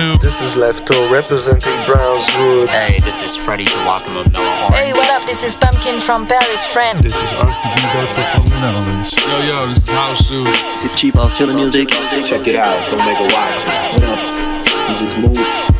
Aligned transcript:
Uncle 0.00 0.16
New. 0.16 0.18
This 0.18 0.40
is 0.42 0.54
Lefto 0.54 1.10
representing 1.10 1.72
Brownswood. 1.84 2.68
Hey, 2.68 2.98
this 3.00 3.22
is 3.22 3.36
Freddie 3.36 3.64
Joachim 3.64 4.16
of 4.16 4.32
Noah 4.32 4.56
Horn. 4.56 4.72
Hey, 4.72 4.92
what 4.92 5.10
up? 5.10 5.26
This 5.26 5.44
is 5.44 5.56
Pumpkin 5.56 6.00
from 6.00 6.26
Paris, 6.26 6.64
friend. 6.64 7.02
This 7.02 7.20
is 7.22 7.30
RCB 7.30 7.92
Doctor 7.92 8.22
from 8.34 8.46
the 8.46 8.60
Netherlands. 8.60 9.14
Yo, 9.26 9.38
yo, 9.42 9.66
this 9.66 9.78
is 9.78 9.90
House 9.90 10.26
Shoes. 10.26 10.46
This 10.46 10.84
is 10.84 11.00
Chief 11.00 11.16
of 11.16 11.32
Killer 11.34 11.54
Music. 11.54 11.88
Check 11.88 12.46
it 12.46 12.56
out, 12.56 12.84
so 12.84 12.96
make 12.96 13.18
a 13.18 13.24
watch. 13.24 13.66
What 13.92 14.04
up? 14.04 14.88
This 14.88 15.02
is 15.02 15.16
Moose. 15.16 15.79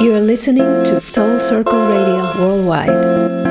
You're 0.00 0.20
listening 0.20 0.64
to 0.86 1.00
Soul 1.00 1.38
Circle 1.38 1.86
Radio 1.86 2.22
Worldwide. 2.40 3.43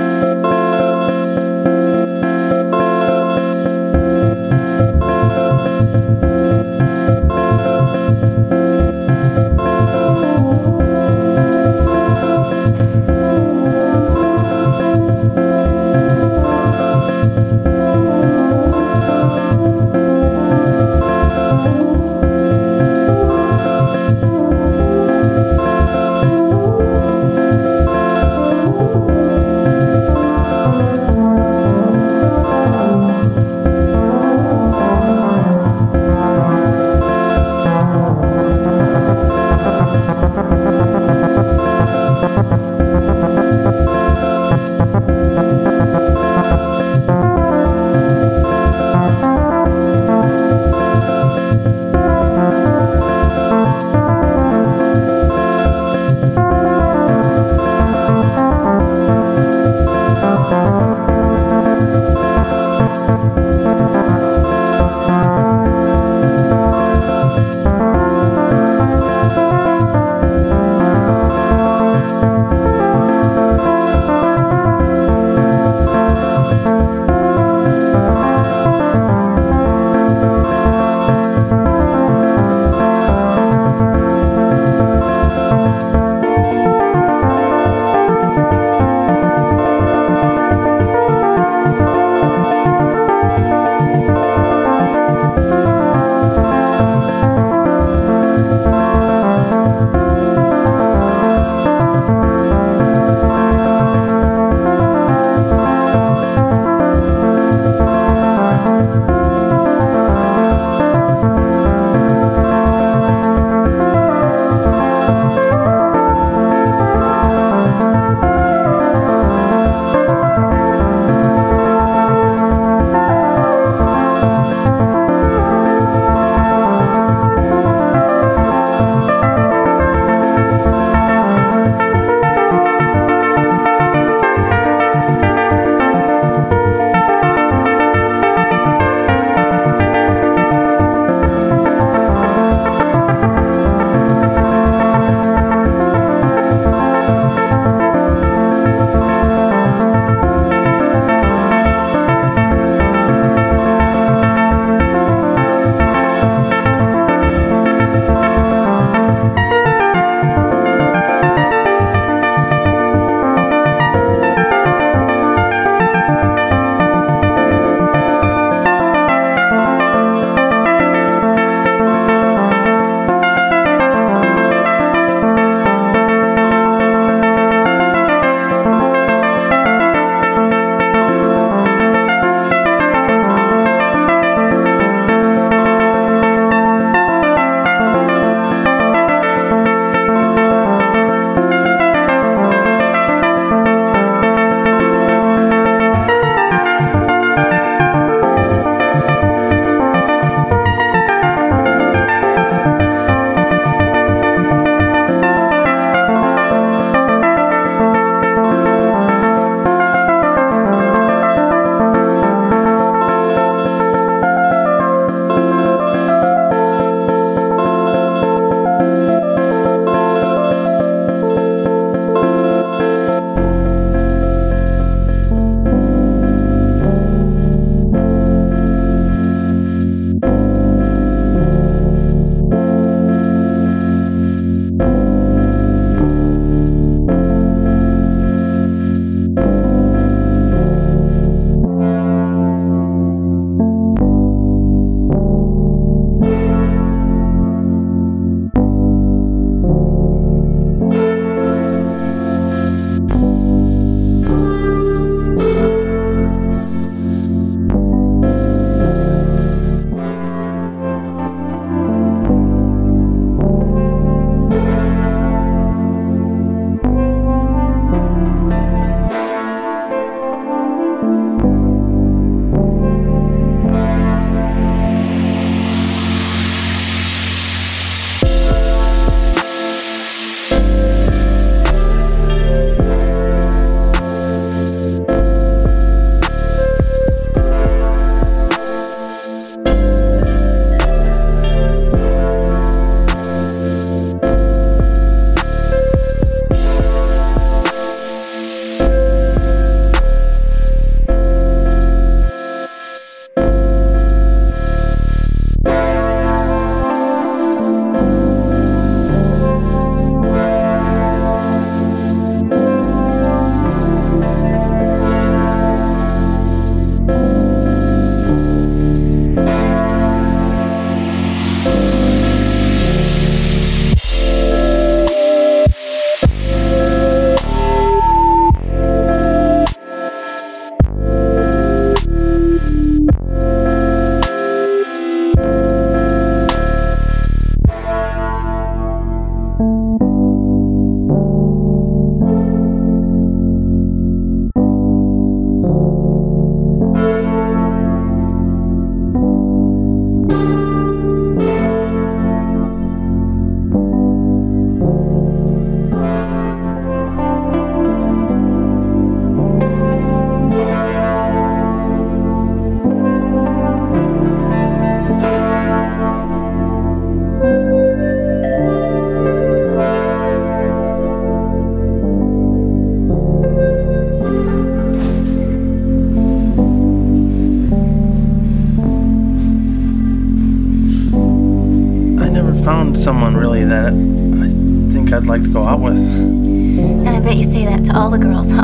grow 385.64 385.74
up 385.74 385.80
with. 385.80 385.98
And 385.98 387.10
I 387.10 387.20
bet 387.20 387.38
you 387.38 387.44
say 387.44 387.66
that 387.66 387.86
to 387.86 387.96
all 387.96 388.10
the 388.10 388.18
girls, 388.18 388.52
huh? 388.52 388.63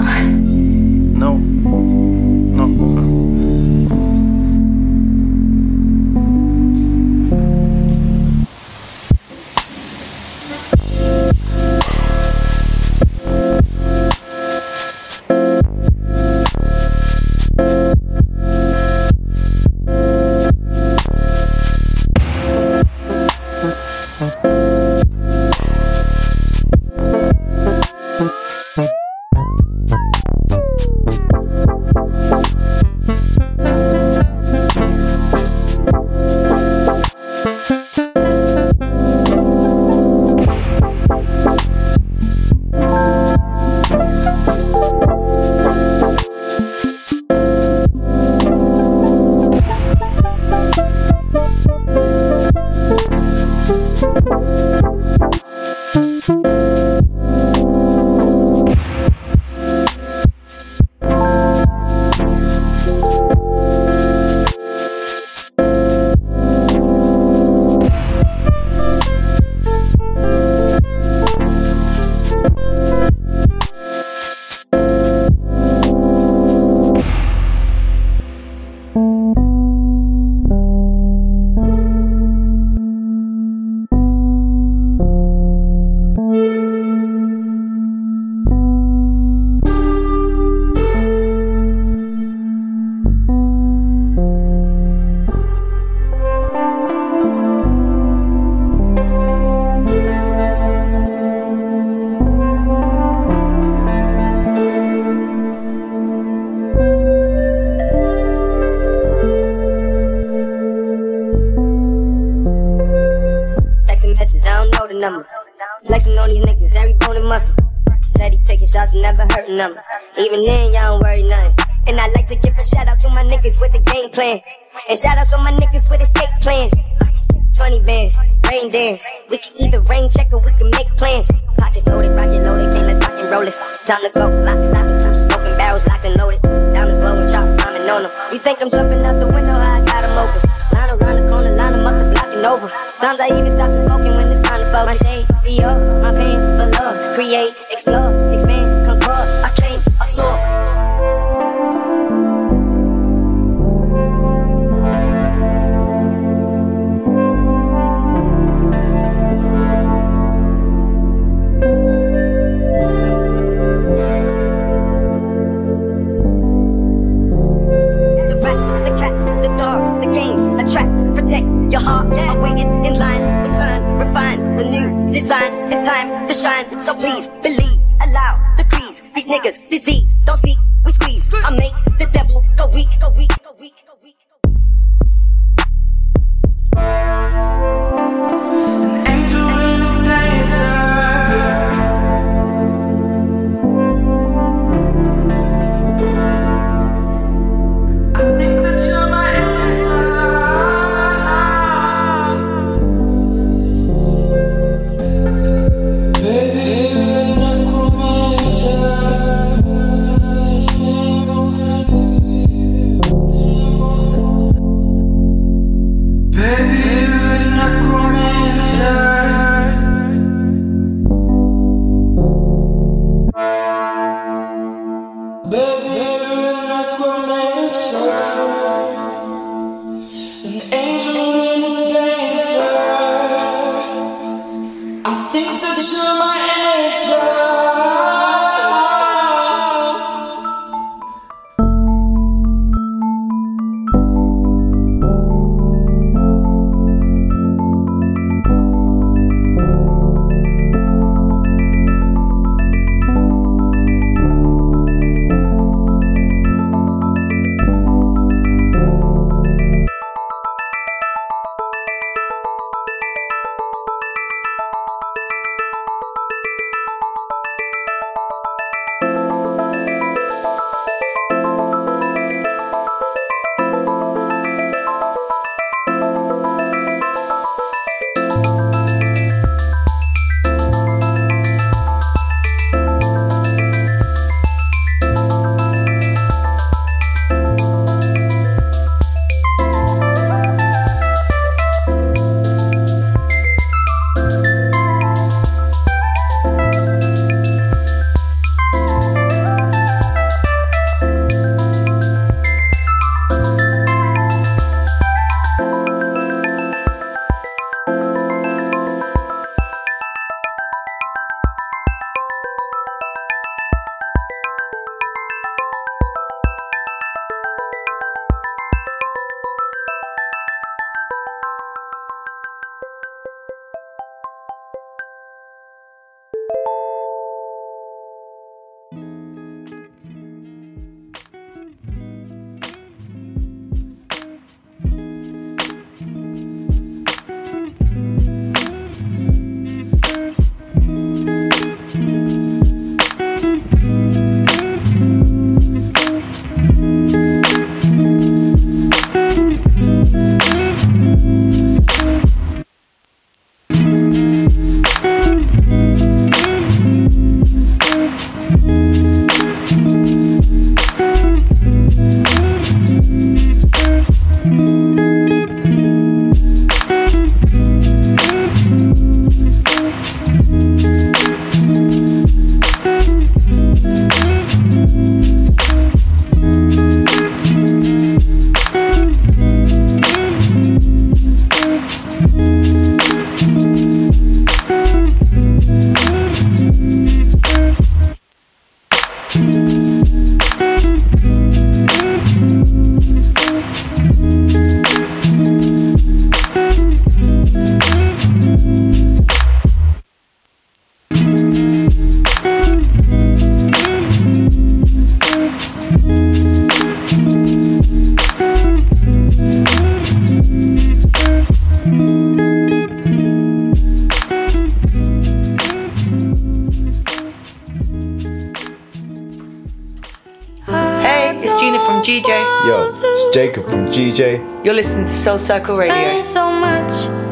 It's 421.42 421.58
Gina 421.58 421.80
from 421.86 422.02
GeeJay. 422.02 422.68
Yo, 422.68 422.90
it's 422.90 423.34
Jacob 423.34 423.64
from 423.64 423.86
GeeJay. 423.88 424.66
You're 424.66 424.74
listening 424.74 425.06
to 425.06 425.14
Soul 425.16 425.38
Circle 425.38 425.78
Radio. 425.78 425.96
Spend 425.96 426.26
so 426.26 426.52
much 426.52 426.92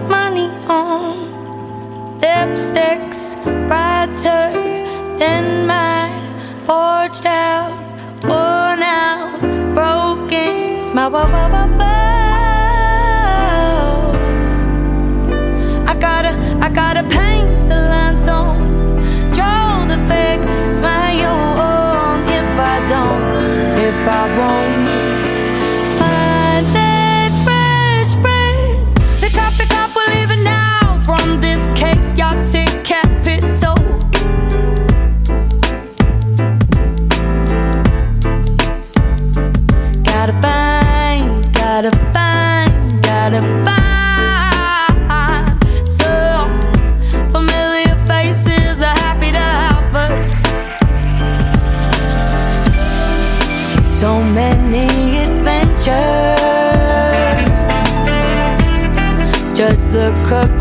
money 0.10 0.48
on 0.66 2.20
lipsticks 2.22 3.36
brighter 3.68 4.54
than 5.20 5.68
my 5.68 6.08
forged 6.66 7.26
out, 7.26 7.76
worn 8.24 8.82
out, 8.82 9.42
broken 9.76 10.82
smile. 10.84 12.17
I'll 24.08 24.37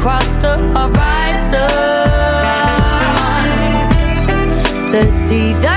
across 0.07 0.37
the 0.37 0.57
horizon. 0.73 1.67
The 4.93 5.11
sea 5.11 5.53
that 5.65 5.76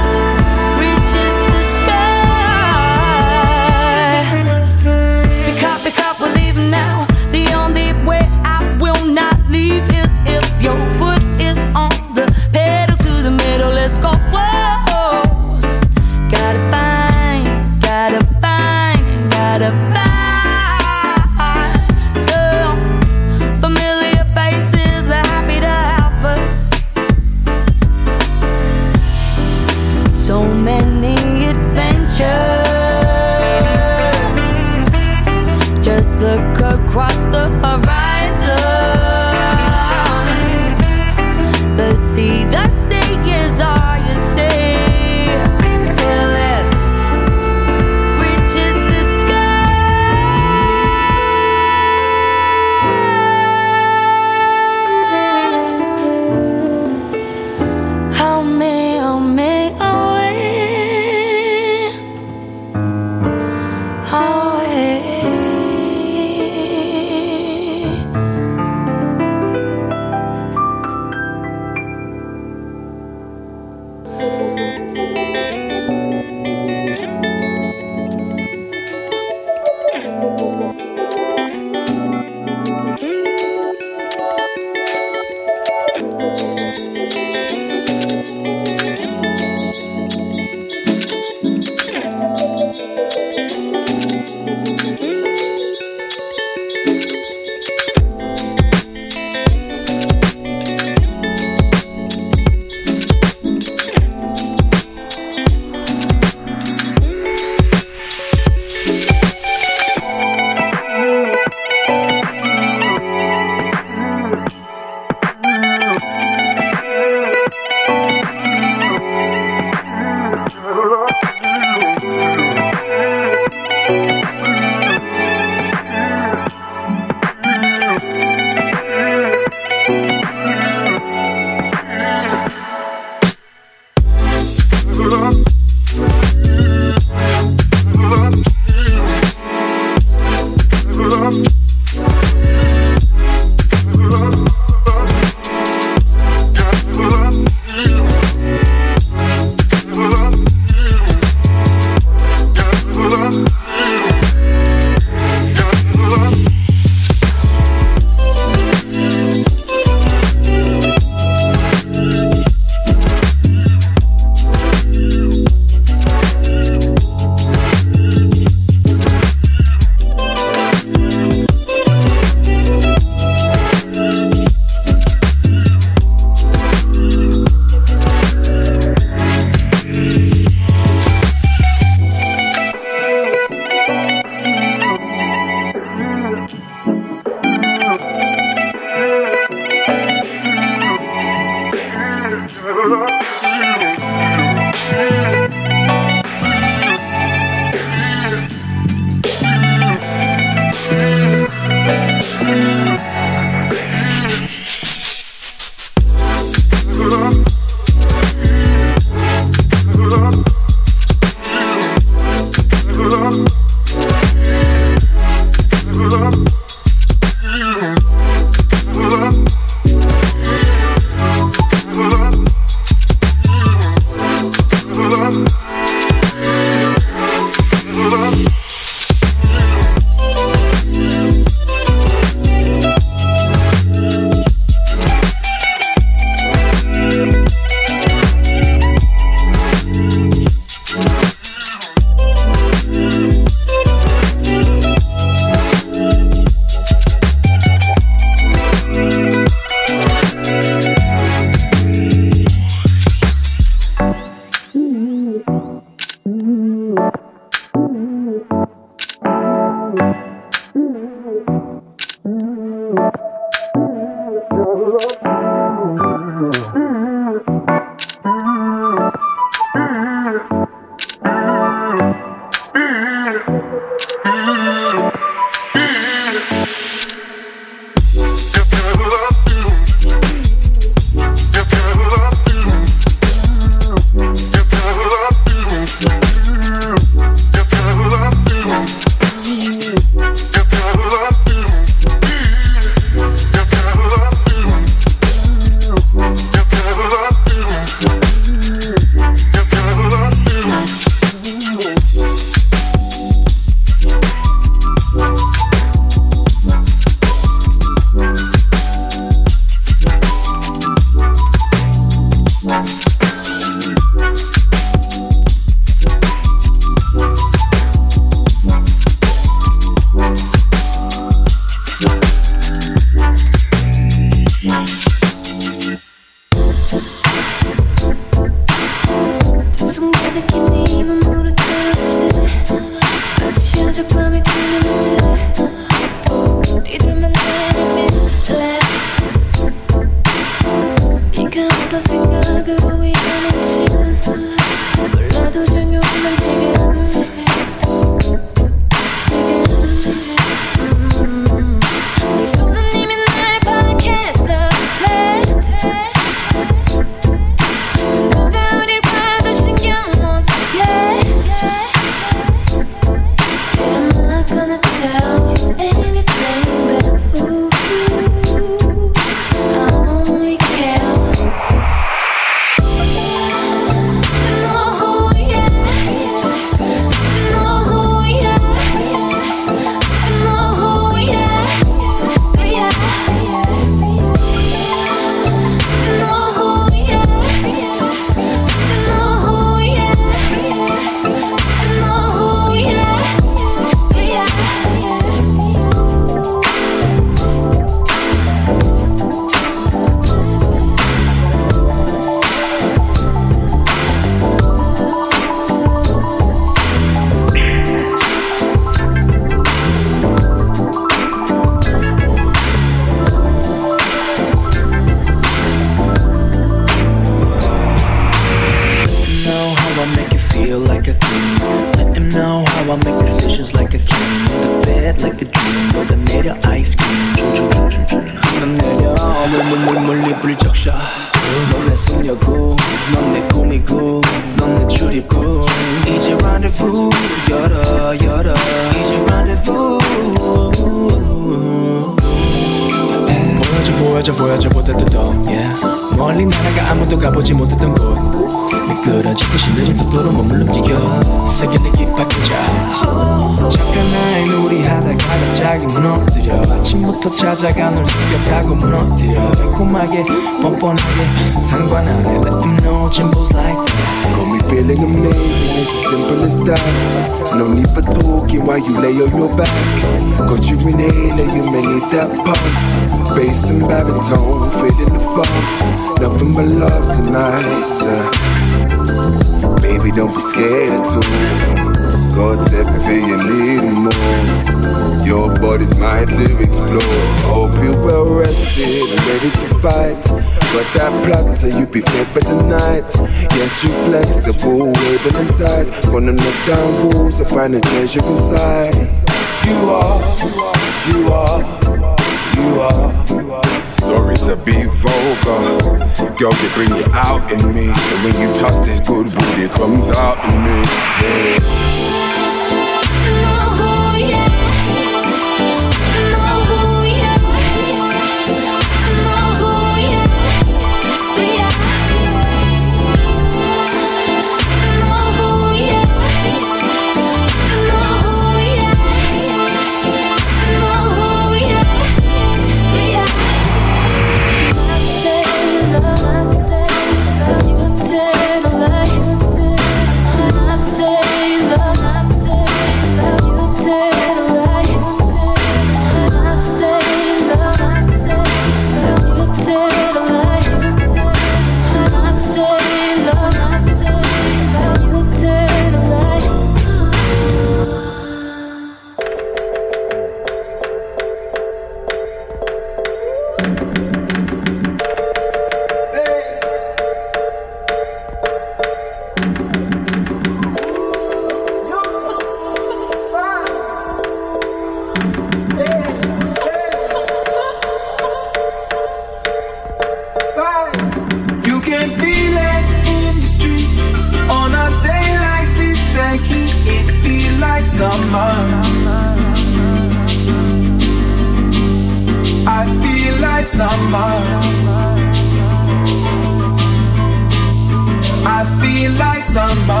samba. 599.54 600.00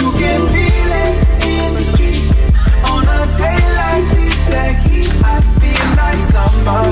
You 0.00 0.08
can 0.20 0.40
feel 0.52 0.90
it 1.04 1.14
in 1.48 1.68
the 1.76 1.82
streets 1.90 2.30
on 2.84 3.04
a 3.08 3.20
day 3.40 3.62
like 3.80 4.04
this. 4.14 4.36
That 4.52 4.72
heat, 4.84 5.10
I 5.24 5.36
feel 5.60 5.86
like 6.00 6.22
summer. 6.34 6.84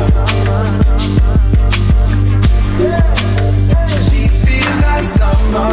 She 4.07 4.21
feels 4.45 4.79
like 4.87 5.09
summer. 5.19 5.73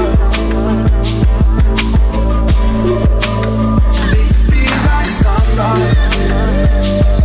This 4.12 4.32
feels 4.50 4.82
like 4.92 5.12
summer. 5.24 7.21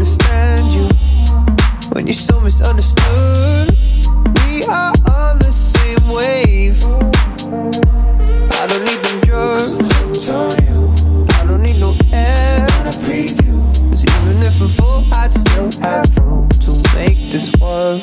understand 0.00 0.72
you 0.72 0.88
when 1.92 2.06
you're 2.06 2.14
so 2.14 2.40
misunderstood. 2.40 3.68
We 4.40 4.64
are 4.64 4.94
on 5.12 5.38
the 5.38 5.52
same 5.52 6.08
wave. 6.08 6.82
I 8.58 8.66
don't 8.66 8.84
need 8.88 9.00
them 9.04 9.20
drugs. 9.20 9.74
I 11.34 11.44
don't 11.46 11.62
need 11.62 11.78
no 11.78 11.94
air. 12.14 12.66
Cause 12.66 14.04
even 14.06 14.42
if 14.42 14.62
I'm 14.62 14.68
full, 14.68 15.04
I'd 15.12 15.34
still 15.34 15.70
have 15.82 16.16
room 16.16 16.48
to 16.48 16.72
make 16.94 17.18
this 17.30 17.52
work. 17.60 18.00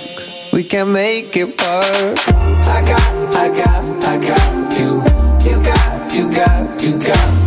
We 0.53 0.63
can 0.63 0.91
make 0.91 1.35
it 1.35 1.47
work. 1.47 2.17
I 2.27 2.83
got, 2.85 3.13
I 3.33 3.47
got, 3.49 4.03
I 4.03 4.17
got 4.19 4.79
you. 4.79 5.01
You 5.49 5.63
got, 5.63 6.13
you 6.13 6.31
got, 6.31 6.83
you 6.83 6.99
got. 6.99 7.46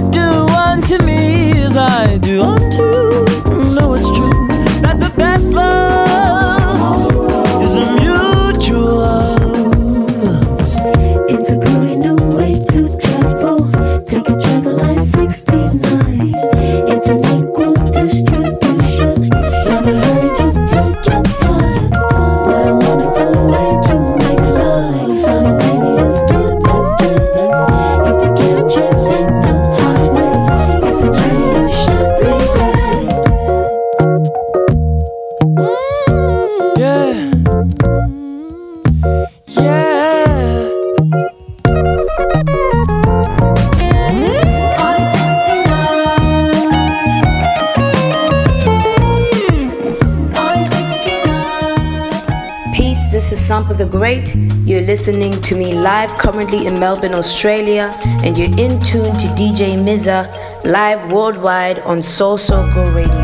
Do 0.00 0.39
listening 55.06 55.32
to 55.40 55.56
me 55.56 55.72
live 55.72 56.10
currently 56.18 56.66
in 56.66 56.78
Melbourne, 56.78 57.14
Australia, 57.14 57.90
and 58.22 58.36
you're 58.36 58.54
in 58.58 58.78
tune 58.80 59.14
to 59.22 59.28
DJ 59.34 59.74
Mza 59.82 60.28
live 60.66 61.10
worldwide 61.10 61.78
on 61.86 62.02
Soul 62.02 62.36
Circle 62.36 62.84
Radio. 62.90 63.19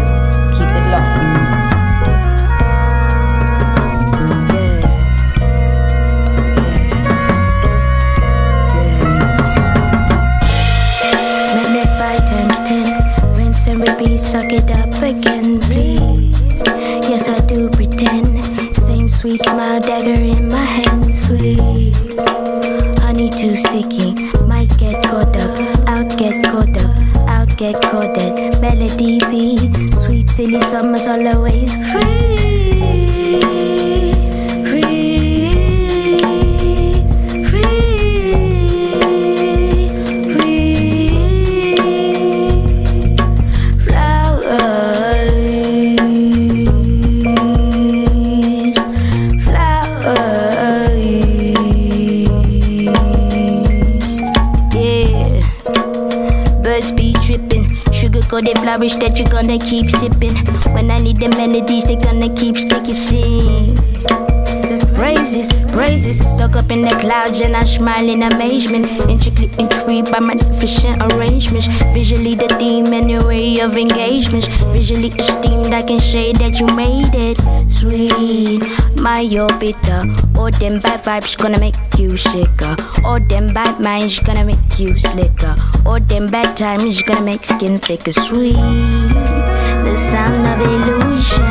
Say 76.07 76.33
that 76.33 76.61
you 76.61 76.67
made 76.79 77.15
it. 77.15 77.39
Sweet, 77.69 78.63
my 79.03 79.21
your 79.21 79.51
bitter. 79.59 80.01
All 80.39 80.51
them 80.51 80.79
bad 80.79 81.03
vibes 81.03 81.37
gonna 81.37 81.59
make 81.59 81.77
you 81.99 82.17
sicker. 82.17 82.77
All 83.05 83.19
them 83.19 83.53
bad 83.53 83.81
minds 83.81 84.21
gonna 84.21 84.45
make 84.45 84.79
you 84.79 84.95
slicker. 84.95 85.55
All 85.85 86.01
them 86.01 86.29
bad 86.31 86.57
times 86.57 87.03
gonna 87.03 87.25
make 87.25 87.45
skin 87.45 87.77
thicker. 87.77 88.13
Sweet, 88.13 88.55
the 88.55 89.95
sound 90.11 90.43
of 90.47 90.59
illusion. 90.63 91.43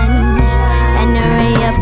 and 1.03 1.17
An 1.17 1.23
array 1.23 1.55
of 1.69 1.75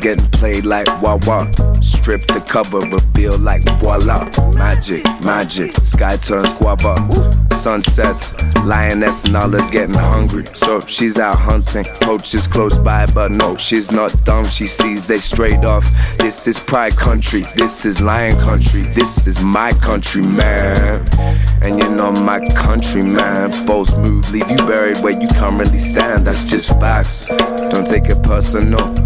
Getting 0.00 0.30
played 0.30 0.64
like 0.64 0.86
wah 1.02 1.18
wah. 1.26 1.44
Strip 1.80 2.22
the 2.22 2.42
cover, 2.48 2.78
reveal 2.78 3.36
like 3.38 3.62
voila. 3.78 4.24
Magic, 4.54 5.04
magic, 5.22 5.72
sky 5.72 6.16
turns 6.16 6.50
guava. 6.54 6.96
Sunsets, 7.52 8.32
lioness 8.64 9.24
and 9.24 9.36
all 9.36 9.54
is 9.54 9.68
getting 9.68 9.98
hungry. 9.98 10.46
So 10.54 10.80
she's 10.80 11.18
out 11.18 11.38
hunting, 11.38 11.84
poachers 12.00 12.46
close 12.46 12.78
by, 12.78 13.04
but 13.12 13.32
no, 13.32 13.58
she's 13.58 13.92
not 13.92 14.14
dumb. 14.24 14.46
She 14.46 14.66
sees 14.66 15.06
they 15.06 15.18
straight 15.18 15.66
off. 15.66 15.84
This 16.16 16.48
is 16.48 16.58
pride 16.58 16.96
country, 16.96 17.42
this 17.54 17.84
is 17.84 18.00
lion 18.00 18.38
country, 18.40 18.82
this 18.82 19.26
is 19.26 19.44
my 19.44 19.72
country, 19.72 20.22
man. 20.22 21.04
And 21.60 21.76
you 21.76 21.94
know 21.94 22.12
my 22.12 22.40
country, 22.54 23.02
man. 23.02 23.50
Both 23.66 23.98
move, 23.98 24.32
leave 24.32 24.50
you 24.50 24.56
buried 24.56 24.98
where 24.98 25.20
you 25.20 25.28
currently 25.28 25.76
stand. 25.76 26.26
That's 26.26 26.46
just 26.46 26.70
facts. 26.80 27.26
Don't 27.26 27.86
take 27.86 28.08
it 28.08 28.22
personal. 28.22 28.99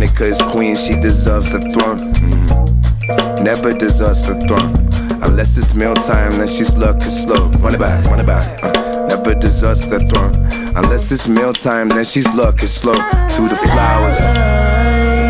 Is 0.00 0.40
queen, 0.40 0.74
she 0.74 0.94
deserves 0.94 1.52
the 1.52 1.60
throne. 1.70 1.98
Never 3.44 3.72
deserves 3.74 4.26
the 4.26 4.34
throne. 4.46 4.72
Unless 5.24 5.58
it's 5.58 5.74
mealtime, 5.74 6.30
then 6.32 6.48
she's 6.48 6.76
lurking 6.78 7.02
slow. 7.02 7.50
Run 7.60 7.74
it 7.74 7.78
back, 7.78 8.04
run 8.06 8.18
it 8.18 8.26
back. 8.26 8.42
uh. 8.64 9.06
Never 9.08 9.34
deserves 9.34 9.86
the 9.86 10.00
throne. 10.00 10.34
Unless 10.76 11.12
it's 11.12 11.28
mealtime, 11.28 11.88
then 11.90 12.04
she's 12.04 12.32
lurking 12.34 12.68
slow 12.68 12.94
through 13.28 13.48
the 13.48 13.56
flowers. 13.56 15.21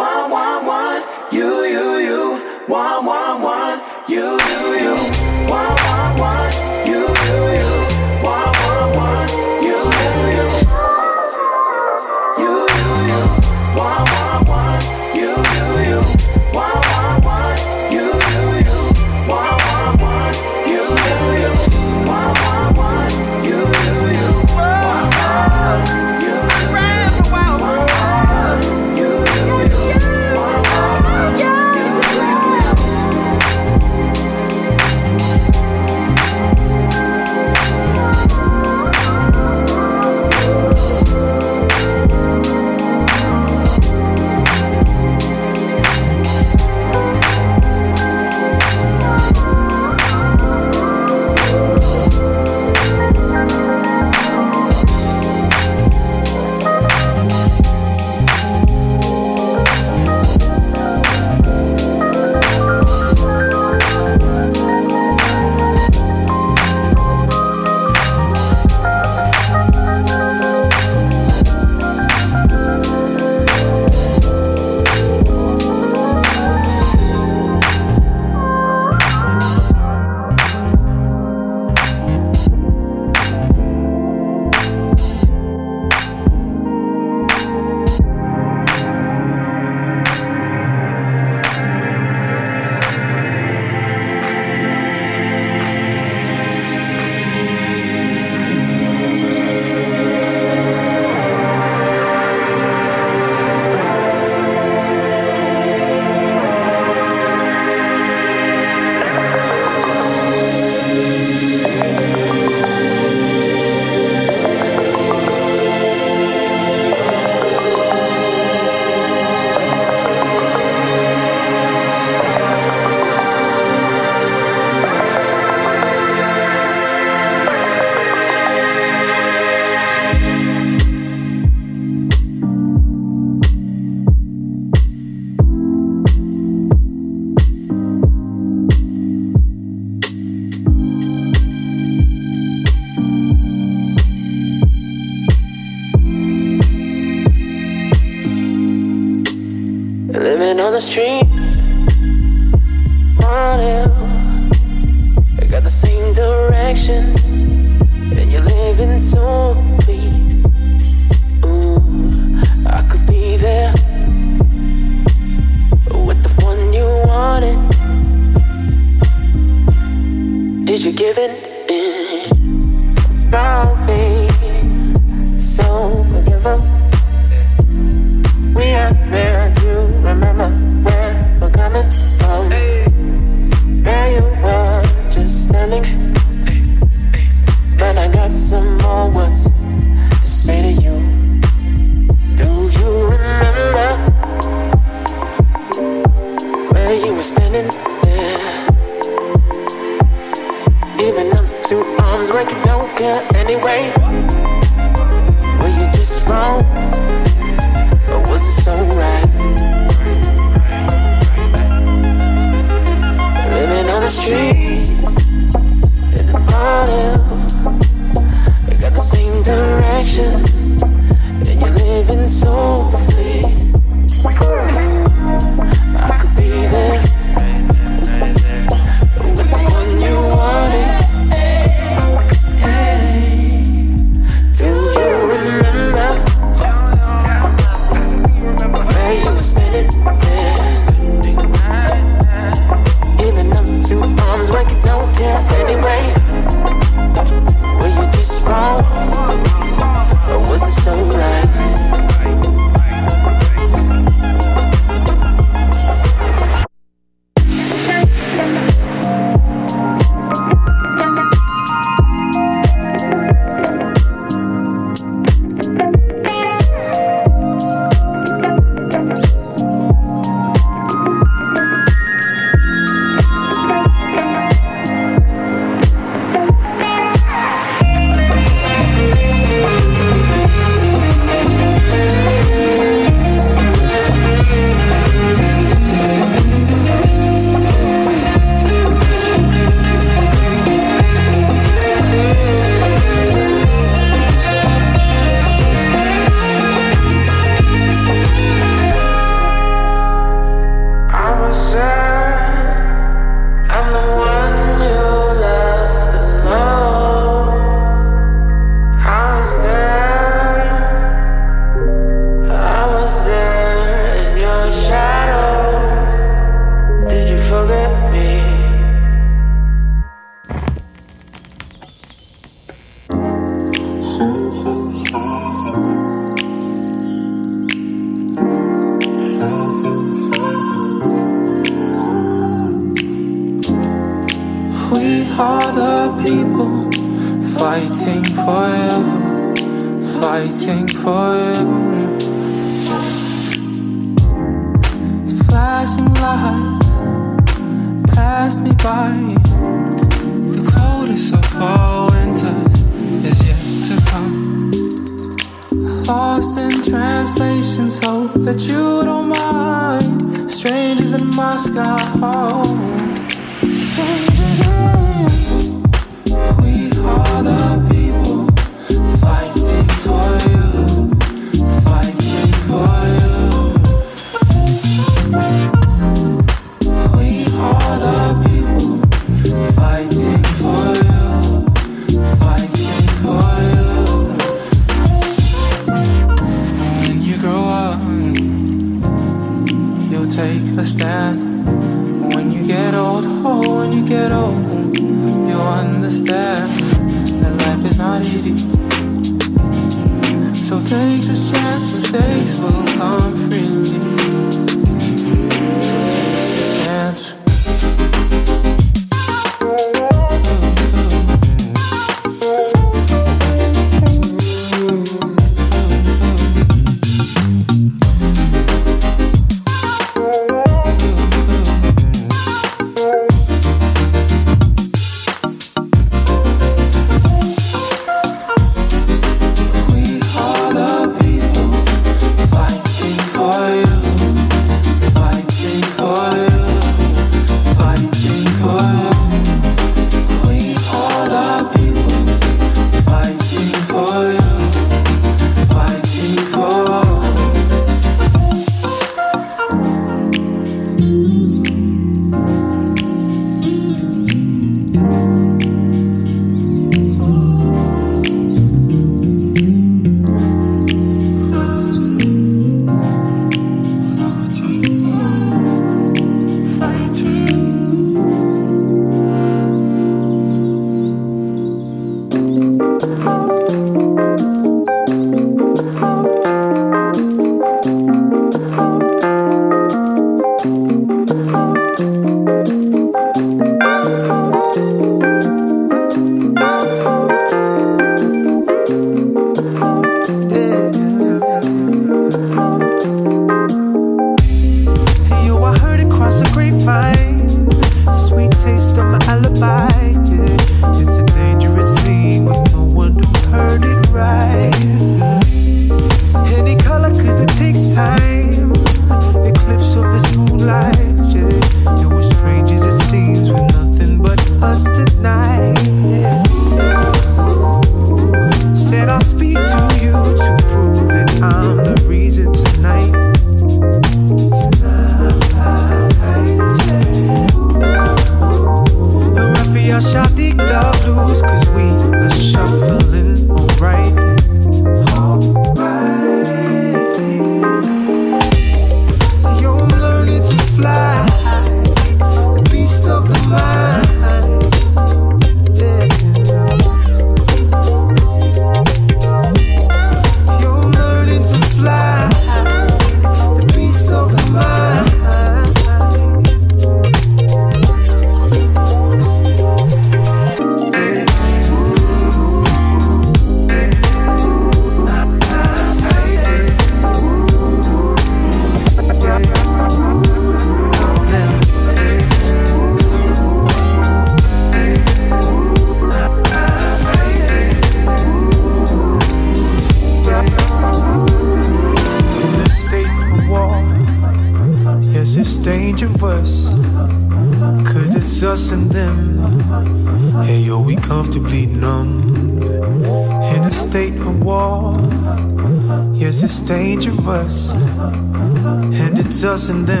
Us 599.51 599.67
and 599.67 599.85
them. 599.85 600.00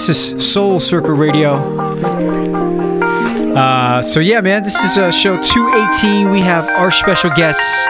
This 0.00 0.32
is 0.32 0.50
Soul 0.50 0.80
Circle 0.80 1.12
Radio. 1.12 1.56
Uh, 3.54 4.00
so 4.00 4.18
yeah, 4.18 4.40
man, 4.40 4.62
this 4.62 4.82
is 4.82 4.96
uh, 4.96 5.12
show 5.12 5.38
218. 5.38 6.30
We 6.30 6.40
have 6.40 6.66
our 6.66 6.90
special 6.90 7.28
guests, 7.36 7.86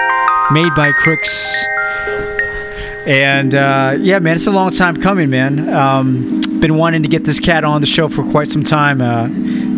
made 0.50 0.74
by 0.74 0.90
Crooks, 0.90 1.64
and 3.06 3.54
uh, 3.54 3.94
yeah, 3.96 4.18
man, 4.18 4.34
it's 4.34 4.48
a 4.48 4.50
long 4.50 4.70
time 4.70 5.00
coming, 5.00 5.30
man. 5.30 5.72
Um, 5.72 6.40
been 6.58 6.76
wanting 6.76 7.04
to 7.04 7.08
get 7.08 7.24
this 7.26 7.38
cat 7.38 7.62
on 7.62 7.80
the 7.80 7.86
show 7.86 8.08
for 8.08 8.28
quite 8.28 8.48
some 8.48 8.64
time. 8.64 9.00
Uh, 9.00 9.28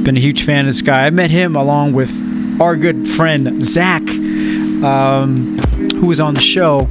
been 0.03 0.17
a 0.17 0.21
huge 0.21 0.45
fan 0.45 0.61
of 0.61 0.69
this 0.69 0.81
guy. 0.81 1.05
I 1.05 1.11
met 1.11 1.31
him 1.31 1.55
along 1.55 1.93
with 1.93 2.19
our 2.63 2.77
good 2.77 3.07
friend 3.07 3.63
Zach, 3.63 4.01
um, 4.09 5.59
who 5.97 6.07
was 6.07 6.19
on 6.19 6.33
the 6.33 6.41
show 6.41 6.89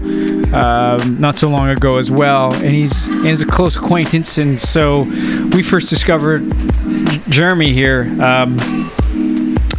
um, 0.53 1.19
not 1.19 1.37
so 1.37 1.49
long 1.49 1.69
ago 1.69 1.97
as 1.97 2.09
well, 2.11 2.53
and 2.53 2.73
he's 2.75 3.07
and 3.07 3.25
he's 3.27 3.43
a 3.43 3.47
close 3.47 3.75
acquaintance. 3.75 4.37
And 4.37 4.59
so 4.59 5.03
we 5.53 5.63
first 5.63 5.89
discovered 5.89 6.41
Jeremy 7.29 7.73
here 7.73 8.03
um, 8.21 8.89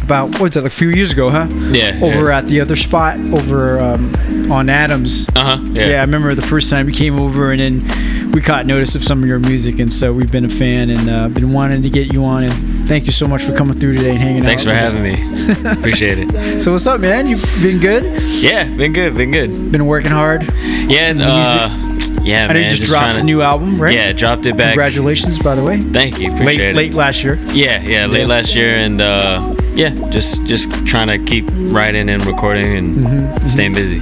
about 0.03 0.31
what 0.31 0.41
was 0.41 0.57
it, 0.57 0.61
like 0.63 0.71
a 0.71 0.75
few 0.75 0.89
years 0.89 1.11
ago, 1.11 1.29
huh? 1.29 1.47
Yeah, 1.71 1.99
Over 2.01 2.29
yeah. 2.29 2.37
at 2.39 2.47
the 2.47 2.59
other 2.61 2.75
spot 2.75 3.17
over 3.19 3.79
um, 3.79 4.51
on 4.51 4.69
Adams. 4.69 5.27
Uh 5.35 5.57
huh. 5.57 5.63
Yeah. 5.71 5.97
I 5.97 6.01
remember 6.01 6.33
the 6.35 6.41
first 6.41 6.69
time 6.69 6.87
you 6.87 6.93
came 6.95 7.19
over, 7.19 7.51
and 7.51 7.59
then 7.59 8.31
we 8.31 8.41
caught 8.41 8.65
notice 8.65 8.95
of 8.95 9.03
some 9.03 9.21
of 9.21 9.27
your 9.29 9.39
music, 9.39 9.79
and 9.79 9.91
so 9.93 10.11
we've 10.13 10.31
been 10.31 10.45
a 10.45 10.49
fan 10.49 10.89
and 10.89 11.09
uh, 11.09 11.29
been 11.29 11.53
wanting 11.53 11.83
to 11.83 11.89
get 11.89 12.11
you 12.13 12.23
on. 12.25 12.43
And 12.43 12.53
thank 12.87 13.05
you 13.05 13.11
so 13.11 13.27
much 13.27 13.43
for 13.43 13.53
coming 13.55 13.73
through 13.77 13.93
today 13.93 14.11
and 14.11 14.19
hanging 14.19 14.43
Thanks 14.43 14.65
out. 14.67 14.73
Thanks 14.73 14.93
for 14.93 14.99
having 14.99 15.63
me. 15.63 15.71
Appreciate 15.79 16.19
it. 16.19 16.33
So 16.63 16.71
what's 16.71 16.87
up, 16.87 17.01
man? 17.01 17.27
You 17.27 17.37
been 17.61 17.79
good? 17.79 18.21
Yeah, 18.23 18.63
been 18.75 18.93
good, 18.93 19.15
been 19.17 19.31
good. 19.31 19.71
Been 19.71 19.85
working 19.87 20.11
hard. 20.11 20.43
Yeah, 20.43 21.11
The 21.13 21.23
uh, 21.25 21.69
yeah, 22.23 22.45
I 22.45 22.47
know 22.47 22.53
man. 22.53 22.63
you 22.71 22.77
just, 22.77 22.89
dropped 22.89 23.03
trying 23.05 23.19
a 23.19 23.23
new 23.23 23.41
album, 23.41 23.81
right? 23.81 23.93
Yeah, 23.93 24.13
dropped 24.13 24.45
it 24.45 24.55
back. 24.55 24.69
Congratulations, 24.73 25.39
by 25.39 25.55
the 25.55 25.63
way. 25.63 25.81
Thank 25.81 26.19
you. 26.21 26.29
Late, 26.29 26.39
Appreciate 26.41 26.69
it. 26.69 26.75
late 26.75 26.93
last 26.93 27.23
year. 27.23 27.35
Yeah, 27.51 27.81
yeah, 27.81 28.05
late 28.05 28.21
Yeah. 28.21 28.25
last 28.27 28.55
year, 28.55 28.75
and 28.75 29.01
uh, 29.01 29.55
yeah, 29.75 29.89
just 30.09 30.45
just 30.45 30.71
trying 30.85 31.07
to 31.07 31.17
keep 31.17 31.45
writing 31.51 32.09
and 32.09 32.25
recording 32.25 32.77
and 32.77 32.97
Mhm, 32.97 33.49
staying 33.49 33.73
busy. 33.73 33.99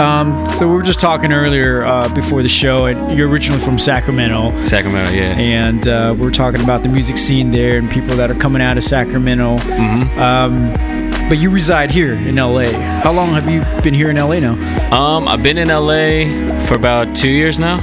Um, 0.00 0.44
so 0.46 0.68
we 0.68 0.74
were 0.74 0.82
just 0.82 1.00
talking 1.00 1.32
earlier 1.32 1.84
uh, 1.84 2.08
before 2.14 2.42
the 2.42 2.48
show, 2.48 2.86
and 2.86 3.16
you're 3.16 3.28
originally 3.28 3.60
from 3.60 3.78
Sacramento. 3.78 4.64
Sacramento, 4.66 5.10
yeah. 5.12 5.36
And 5.38 5.88
uh, 5.88 6.14
we 6.18 6.26
are 6.26 6.30
talking 6.30 6.62
about 6.62 6.82
the 6.82 6.88
music 6.88 7.16
scene 7.16 7.50
there 7.50 7.78
and 7.78 7.90
people 7.90 8.16
that 8.16 8.30
are 8.30 8.34
coming 8.34 8.60
out 8.60 8.76
of 8.76 8.84
Sacramento. 8.84 9.58
Mm-hmm. 9.58 10.18
Um, 10.20 11.28
but 11.28 11.38
you 11.38 11.50
reside 11.50 11.90
here 11.90 12.14
in 12.14 12.36
LA. 12.36 12.70
How 13.00 13.12
long 13.12 13.32
have 13.32 13.48
you 13.50 13.64
been 13.82 13.94
here 13.94 14.10
in 14.10 14.16
LA 14.16 14.38
now? 14.38 14.52
Um, 14.96 15.26
I've 15.26 15.42
been 15.42 15.58
in 15.58 15.68
LA 15.68 16.64
for 16.66 16.74
about 16.74 17.16
two 17.16 17.30
years 17.30 17.58
now. 17.58 17.78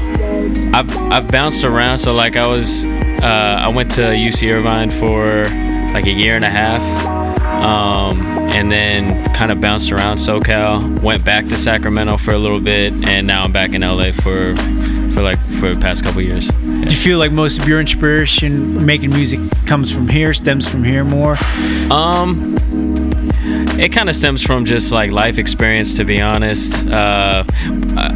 I've 0.74 0.96
I've 1.12 1.28
bounced 1.30 1.64
around. 1.64 1.98
So 1.98 2.14
like 2.14 2.38
I 2.38 2.48
was, 2.48 2.86
uh, 2.86 3.60
I 3.62 3.68
went 3.68 3.92
to 3.94 4.02
UC 4.02 4.52
Irvine 4.52 4.90
for 4.90 5.44
like 5.94 6.06
a 6.06 6.12
year 6.12 6.36
and 6.36 6.46
a 6.46 6.50
half, 6.50 6.82
um, 7.64 8.20
and 8.52 8.72
then 8.72 9.24
kind 9.34 9.52
of 9.52 9.62
bounced 9.62 9.92
around 9.92 10.18
SoCal. 10.18 11.02
Went 11.02 11.24
back 11.24 11.48
to 11.48 11.58
Sacramento 11.58 12.18
for 12.18 12.32
a 12.32 12.38
little 12.38 12.60
bit, 12.60 12.94
and 13.08 13.26
now 13.26 13.44
I'm 13.44 13.52
back 13.52 13.74
in 13.74 13.82
LA 13.82 14.12
for 14.12 14.56
for 15.14 15.22
like 15.22 15.40
for 15.60 15.74
the 15.74 15.80
past 15.80 16.04
couple 16.04 16.22
years. 16.22 16.50
Do 16.50 16.90
you 16.90 16.96
feel 16.96 17.20
like 17.20 17.32
most 17.32 17.60
of 17.60 17.68
your 17.68 17.80
inspiration 17.80 18.86
making 18.86 19.12
music 19.12 19.40
comes 19.66 19.94
from 19.94 20.10
here, 20.10 20.34
stems 20.34 20.68
from 20.68 20.84
here 20.84 21.04
more? 21.04 21.38
Um, 21.90 22.58
it 23.80 23.92
kind 23.92 24.10
of 24.10 24.16
stems 24.16 24.44
from 24.44 24.66
just 24.66 24.92
like 24.92 25.12
life 25.12 25.38
experience, 25.38 25.96
to 25.96 26.04
be 26.04 26.20
honest. 26.20 26.74
Uh, 26.76 27.44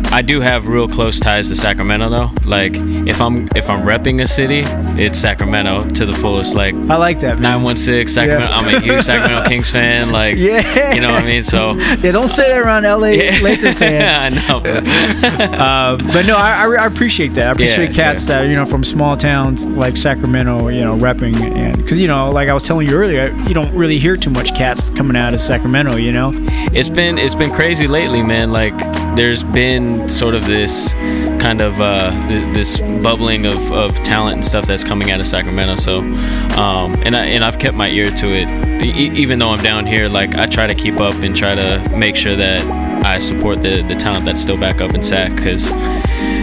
I 0.10 0.22
do 0.22 0.40
have 0.42 0.68
real 0.68 0.88
close 0.88 1.20
ties 1.20 1.50
to 1.50 1.56
Sacramento, 1.56 2.10
though. 2.10 2.32
Like 2.46 2.72
if 2.76 3.22
I'm 3.22 3.48
if 3.56 3.70
I'm 3.70 3.86
repping 3.86 4.22
a 4.22 4.28
city, 4.28 4.64
it's 5.02 5.20
Sacramento 5.20 5.90
to 5.92 6.06
the 6.06 6.14
fullest. 6.14 6.56
Like 6.56 6.74
I 6.76 6.96
like 6.96 7.20
that. 7.20 7.40
Nine 7.40 7.62
one 7.62 7.78
six 7.78 8.14
Sacramento. 8.14 8.48
Yeah. 8.52 8.58
I'm 8.58 8.76
a 8.76 8.80
huge 8.80 9.04
Sacramento 9.06 9.48
Kings 9.50 9.70
fan. 9.70 10.12
Like 10.12 10.38
Yeah. 10.38 10.94
you 10.96 11.02
know 11.02 11.12
what 11.12 11.24
I 11.24 11.28
mean. 11.28 11.44
So 11.44 11.74
Yeah, 12.02 12.12
don't 12.12 12.30
say 12.30 12.48
that 12.48 12.58
around 12.60 12.84
LA 12.84 13.18
Laker 13.44 13.74
fans. 13.74 13.82
Yeah, 13.82 14.22
I 14.24 14.30
know. 14.30 15.58
uh, 15.58 15.98
but 15.98 16.26
no, 16.26 16.36
I, 16.38 16.64
I, 16.66 16.84
I 16.84 16.86
appreciate 16.86 17.34
that. 17.36 17.48
I 17.48 17.52
appreciate 17.52 17.90
Yeah, 17.90 17.96
cats 17.96 18.26
that 18.28 18.44
are, 18.44 18.48
you 18.48 18.56
know 18.56 18.66
from 18.66 18.84
small 18.84 19.18
towns 19.18 19.66
like 19.66 19.98
Sacramento, 19.98 20.70
you 20.70 20.82
know, 20.82 20.98
repping 20.98 21.36
and 21.36 21.78
because 21.78 22.00
you 22.00 22.08
know, 22.08 22.32
like 22.32 22.50
I 22.50 22.54
was 22.54 22.64
telling 22.64 22.88
you 22.88 22.96
earlier, 22.96 23.30
you 23.48 23.54
don't 23.54 23.74
really 23.76 23.98
hear 24.00 24.16
too 24.18 24.30
much 24.32 24.56
cats 24.56 24.90
coming 24.90 25.16
out 25.18 25.34
of 25.34 25.42
Sacramento. 25.42 25.96
You 25.98 26.12
know, 26.14 26.32
it's 26.74 26.90
been 26.90 27.18
it's 27.18 27.36
been 27.36 27.52
crazy 27.52 27.88
lately, 27.88 28.24
man. 28.24 28.52
Like 28.52 28.74
there's 29.18 29.44
been 29.44 30.08
sort 30.08 30.36
of 30.36 30.46
this 30.48 30.94
kind 31.42 31.62
of 31.62 31.80
uh, 31.82 32.12
th- 32.28 32.54
this 32.54 32.80
bubbling 32.80 33.46
of, 33.46 33.72
of 33.72 33.96
talent 34.04 34.36
and 34.36 34.46
stuff 34.46 34.66
that's 34.66 34.84
coming 34.84 35.12
out 35.12 35.20
of 35.20 35.28
Sacramento. 35.28 35.76
So, 35.76 36.00
um, 36.00 36.96
and 37.06 37.16
I 37.16 37.26
and 37.28 37.44
I've 37.44 37.60
kept 37.60 37.76
my 37.76 37.90
ear 37.90 38.12
to 38.12 38.28
it, 38.28 38.50
e- 38.84 39.12
even 39.20 39.40
though 39.40 39.50
I'm 39.50 39.64
down 39.64 39.86
here. 39.86 40.08
Like 40.08 40.36
I 40.36 40.46
try 40.46 40.68
to 40.68 40.76
keep 40.76 41.00
up 41.00 41.16
and 41.16 41.36
try 41.36 41.56
to 41.56 41.90
make 41.96 42.16
sure 42.16 42.36
that 42.36 42.62
I 43.06 43.20
support 43.20 43.62
the 43.62 43.82
the 43.82 43.96
talent 43.96 44.26
that's 44.26 44.42
still 44.42 44.58
back 44.58 44.82
up 44.82 44.94
in 44.94 45.02
Sac 45.04 45.36
because, 45.36 45.70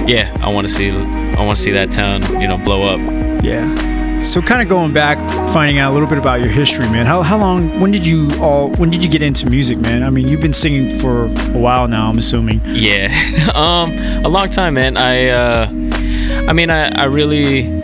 yeah, 0.09 0.36
I 0.40 0.48
want 0.48 0.66
to 0.66 0.72
see 0.72 0.90
I 0.90 1.44
want 1.44 1.56
to 1.59 1.62
see 1.62 1.72
that 1.72 1.92
town 1.92 2.22
you 2.40 2.48
know 2.48 2.59
blow 2.59 2.82
up. 2.82 3.01
yeah. 3.44 3.93
So 4.22 4.40
kind 4.40 4.62
of 4.62 4.68
going 4.68 4.92
back, 4.92 5.18
finding 5.50 5.78
out 5.78 5.90
a 5.90 5.94
little 5.94 6.08
bit 6.08 6.18
about 6.18 6.40
your 6.40 6.48
history, 6.48 6.88
man. 6.88 7.06
How, 7.06 7.22
how 7.22 7.38
long? 7.38 7.78
When 7.78 7.90
did 7.90 8.06
you 8.06 8.30
all? 8.40 8.70
When 8.70 8.90
did 8.90 9.04
you 9.04 9.10
get 9.10 9.22
into 9.22 9.48
music, 9.48 9.78
man? 9.78 10.02
I 10.02 10.10
mean, 10.10 10.28
you've 10.28 10.40
been 10.40 10.52
singing 10.52 10.98
for 10.98 11.26
a 11.26 11.58
while 11.58 11.86
now. 11.88 12.08
I'm 12.08 12.18
assuming. 12.18 12.60
Yeah, 12.64 13.08
um, 13.54 13.96
a 14.24 14.28
long 14.28 14.48
time, 14.50 14.74
man. 14.74 14.96
I, 14.96 15.28
uh, 15.28 15.66
I 16.48 16.52
mean, 16.52 16.70
I, 16.70 16.88
I 17.00 17.04
really, 17.04 17.82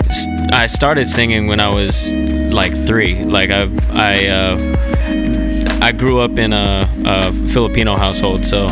I 0.52 0.66
started 0.66 1.08
singing 1.08 1.46
when 1.46 1.60
I 1.60 1.68
was 1.68 2.12
like 2.12 2.74
three. 2.74 3.22
Like 3.24 3.50
I, 3.50 3.70
I, 3.90 4.26
uh, 4.26 5.78
I 5.82 5.92
grew 5.92 6.20
up 6.20 6.38
in 6.38 6.52
a, 6.52 6.88
a 7.04 7.32
Filipino 7.48 7.96
household, 7.96 8.46
so 8.46 8.68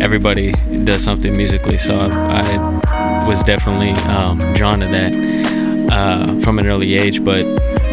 everybody 0.00 0.52
does 0.84 1.02
something 1.02 1.36
musically. 1.36 1.78
So 1.78 1.98
I, 1.98 2.82
I 2.86 3.28
was 3.28 3.42
definitely 3.42 3.90
um, 3.90 4.38
drawn 4.54 4.80
to 4.80 4.86
that 4.86 5.57
uh, 5.98 6.38
from 6.40 6.58
an 6.58 6.66
early 6.68 6.94
age. 6.94 7.22
But 7.24 7.44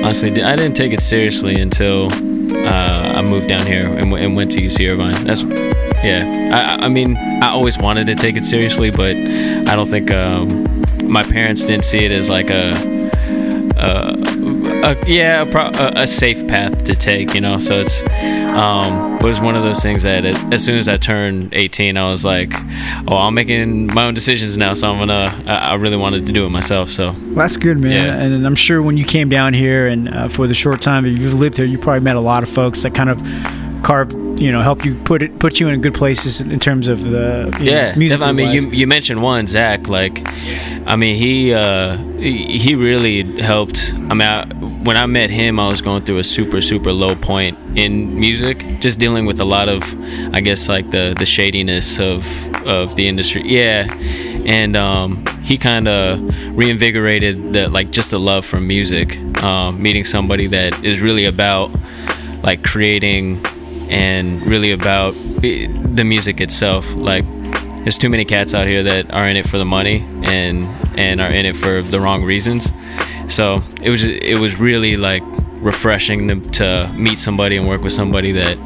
honestly, 0.04 0.30
I 0.44 0.56
didn't 0.56 0.76
take 0.76 0.94
it 0.94 1.02
seriously 1.02 1.56
until 1.56 2.12
uh, 2.12 3.14
I 3.18 3.22
moved 3.22 3.48
down 3.48 3.66
here 3.66 3.88
and, 3.88 4.10
w- 4.12 4.24
and 4.24 4.36
went 4.36 4.52
to 4.52 4.62
UC 4.62 4.92
Irvine. 4.92 5.24
That's 5.26 5.44
yeah. 5.44 6.78
I, 6.80 6.86
I- 6.86 6.90
mean, 6.90 7.18
I 7.42 7.50
always 7.50 7.78
wanted 7.78 8.06
to 8.08 8.16
take 8.16 8.36
it 8.38 8.46
seriously, 8.46 8.92
but 8.92 9.16
I 9.70 9.76
don't 9.76 9.90
think 9.90 10.12
um, 10.12 10.48
my 11.04 11.24
parents 11.24 11.64
didn't 11.64 11.86
see 11.86 12.06
it 12.06 12.12
as 12.12 12.30
like 12.30 12.50
a, 12.50 12.72
a, 13.78 14.15
a 14.86 15.04
yeah, 15.08 15.42
a, 15.42 15.46
pro- 15.46 15.72
a, 15.74 16.08
safe 16.08 16.48
path 16.48 16.84
to 16.86 16.96
take. 16.96 17.34
You 17.34 17.42
know, 17.42 17.58
so 17.58 17.82
it's 17.82 18.04
um, 18.54 19.18
it 19.18 19.24
was 19.24 19.42
one 19.42 19.56
of 19.56 19.64
those 19.64 19.82
things 19.82 20.04
that 20.04 20.26
it, 20.26 20.38
as 20.54 20.64
soon 20.64 20.78
as 20.78 20.88
I 20.88 20.98
turned 20.98 21.54
18, 21.54 21.98
I 21.98 22.10
was 22.10 22.24
like, 22.24 22.54
oh, 23.08 23.18
I'm 23.18 23.34
making 23.34 23.88
my 23.88 24.06
own 24.06 24.14
decisions 24.14 24.58
now, 24.58 24.74
so 24.74 24.92
I'm 24.92 25.00
gonna. 25.00 25.44
I, 25.48 25.76
really 25.76 25.98
wanted 25.98 26.26
to 26.28 26.32
do 26.32 26.46
it 26.46 26.50
myself, 26.50 26.90
so. 26.90 27.12
Well, 27.12 27.36
that's 27.36 27.58
good, 27.58 27.78
man. 27.78 27.92
Yeah. 27.92 28.22
And 28.22 28.46
I'm 28.46 28.56
sure 28.56 28.82
when 28.82 28.98
you 28.98 29.06
came 29.06 29.28
down 29.30 29.54
here 29.54 29.88
and 29.88 30.10
uh, 30.10 30.28
for 30.30 30.48
the 30.48 30.54
short 30.54 30.82
time 30.82 31.04
that 31.04 31.22
you've 31.22 31.34
lived 31.34 31.58
here, 31.58 31.66
you 31.66 31.78
probably 31.78 32.02
met 32.02 32.16
a 32.16 32.22
lot 32.22 32.44
of 32.44 32.50
folks 32.50 32.84
that 32.84 32.94
kind 32.96 33.10
of 33.10 33.22
carved, 33.84 34.14
you 34.40 34.52
know, 34.52 34.62
help 34.62 34.84
you 34.84 34.96
put 34.96 35.22
it, 35.22 35.38
put 35.40 35.60
you 35.60 35.68
in 35.68 35.82
good 35.82 35.94
places 35.94 36.42
in 36.42 36.60
terms 36.60 36.88
of 36.88 37.04
the 37.04 37.56
yeah 37.62 37.92
know, 37.92 38.00
music. 38.00 38.22
I 38.22 38.32
mean, 38.32 38.52
you 38.52 38.70
you 38.70 38.88
mentioned 38.88 39.22
one 39.22 39.48
Zach. 39.48 39.88
Like, 39.88 40.22
I 40.88 40.96
mean, 40.96 41.16
he 41.18 41.54
uh, 41.54 41.98
he, 42.18 42.58
he 42.58 42.76
really 42.76 43.42
helped. 43.42 43.94
I 43.94 44.14
mean, 44.14 44.22
I, 44.22 44.46
when 44.86 44.98
I 44.98 45.08
met 45.08 45.32
him, 45.32 45.60
I 45.60 45.68
was 45.68 45.82
going 45.82 46.06
through 46.06 46.20
a 46.20 46.24
super 46.24 46.62
super 46.62 46.94
low 46.94 47.16
point 47.16 47.58
in 47.76 48.18
music, 48.20 48.80
just 48.80 49.00
dealing 49.00 49.26
with 49.26 49.40
a 49.40 49.46
lot 49.46 49.68
of, 49.68 49.82
I 50.34 50.42
guess, 50.42 50.70
like 50.70 50.92
the 50.92 51.16
the 51.18 51.26
shadiness 51.26 52.00
of 52.00 52.26
of 52.66 52.96
the 52.96 53.08
industry. 53.08 53.42
Yeah, 53.46 53.92
and 54.46 54.76
um, 54.76 55.26
he 55.42 55.58
kind 55.58 55.88
of 55.88 56.20
reinvigorated 56.56 57.54
the 57.54 57.68
like 57.68 57.92
just 57.92 58.12
the 58.12 58.20
love 58.20 58.46
for 58.46 58.62
music. 58.62 59.18
Um, 59.44 59.82
meeting 59.82 60.06
somebody 60.06 60.48
that 60.48 60.84
is 60.84 61.02
really 61.02 61.26
about 61.26 61.70
like 62.44 62.64
creating 62.64 63.46
and 63.90 64.42
really 64.46 64.72
about 64.72 65.14
the 65.14 66.04
music 66.04 66.42
itself. 66.42 66.96
Like, 66.96 67.26
there's 67.84 67.98
too 67.98 68.10
many 68.10 68.26
cats 68.26 68.54
out 68.54 68.66
here 68.66 68.82
that 68.84 69.12
are 69.12 69.28
in 69.28 69.36
it 69.36 69.48
for 69.48 69.58
the 69.58 69.66
money 69.66 70.06
and 70.24 70.64
and 70.98 71.20
are 71.20 71.32
in 71.32 71.46
it 71.46 71.56
for 71.56 71.82
the 71.82 72.00
wrong 72.00 72.24
reasons. 72.24 72.72
So 73.28 73.62
it 73.82 73.90
was 73.90 74.04
it 74.04 74.40
was 74.40 74.60
really 74.60 74.98
like 74.98 75.24
refreshing 75.62 76.28
to, 76.28 76.50
to 76.52 76.94
meet 76.96 77.18
somebody 77.18 77.58
and 77.58 77.68
work 77.68 77.82
with 77.82 77.94
somebody 77.94 78.32
that 78.34 78.58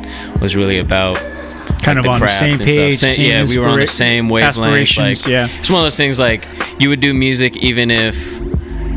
was 0.42 0.56
really 0.56 0.80
about 0.80 1.18
Kind 1.82 1.98
like, 1.98 2.06
of 2.08 2.12
on 2.14 2.20
the 2.20 2.28
same 2.28 2.60
page, 2.60 2.98
same 2.98 3.22
yeah, 3.22 3.46
we 3.46 3.58
were 3.58 3.68
on 3.68 3.80
the 3.80 3.88
same 3.88 4.28
wavelength. 4.28 4.98
Like, 4.98 5.26
yeah. 5.26 5.48
it's 5.60 5.70
one 5.70 5.80
of 5.80 5.86
those 5.86 5.96
things 5.96 6.20
like 6.20 6.46
you 6.78 6.90
would 6.90 7.00
do 7.00 7.14
music 7.14 7.56
even 7.58 7.90
if 7.90 8.38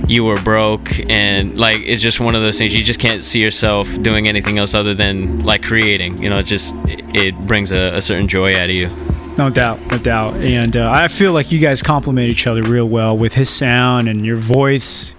you 0.08 0.24
were 0.24 0.40
broke 0.42 0.90
and 1.08 1.56
like 1.56 1.80
it's 1.82 2.02
just 2.02 2.18
one 2.18 2.34
of 2.34 2.42
those 2.42 2.58
things 2.58 2.74
you 2.74 2.82
just 2.82 2.98
can't 2.98 3.22
see 3.22 3.40
yourself 3.40 3.88
doing 4.02 4.26
anything 4.26 4.58
else 4.58 4.74
other 4.74 4.94
than 4.94 5.44
like 5.44 5.62
creating 5.62 6.20
you 6.20 6.28
know 6.28 6.40
it 6.40 6.42
just 6.42 6.74
it 6.88 7.38
brings 7.46 7.70
a, 7.70 7.94
a 7.94 8.02
certain 8.02 8.26
joy 8.26 8.56
out 8.56 8.68
of 8.68 8.74
you 8.74 8.90
no 9.38 9.48
doubt, 9.48 9.80
no 9.90 9.98
doubt. 9.98 10.34
And 10.34 10.76
uh, 10.76 10.90
I 10.90 11.08
feel 11.08 11.32
like 11.32 11.50
you 11.50 11.58
guys 11.58 11.82
complement 11.82 12.28
each 12.28 12.46
other 12.46 12.62
real 12.62 12.88
well 12.88 13.16
with 13.16 13.32
his 13.34 13.48
sound 13.48 14.08
and 14.08 14.26
your 14.26 14.36
voice, 14.36 15.14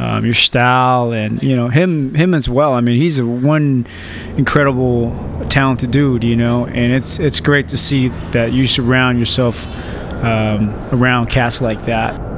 um, 0.00 0.24
your 0.24 0.34
style, 0.34 1.12
and 1.12 1.42
you 1.42 1.54
know 1.54 1.68
him 1.68 2.14
him 2.14 2.32
as 2.32 2.48
well. 2.48 2.72
I 2.72 2.80
mean, 2.80 2.96
he's 2.96 3.18
a 3.18 3.26
one 3.26 3.86
incredible, 4.38 5.14
talented 5.50 5.90
dude, 5.90 6.24
you 6.24 6.36
know, 6.36 6.66
and 6.66 6.92
it's 6.92 7.18
it's 7.18 7.38
great 7.40 7.68
to 7.68 7.76
see 7.76 8.08
that 8.32 8.52
you 8.52 8.66
surround 8.66 9.18
yourself 9.18 9.66
um, 10.24 10.74
around 10.90 11.26
cats 11.26 11.60
like 11.60 11.82
that. 11.82 12.29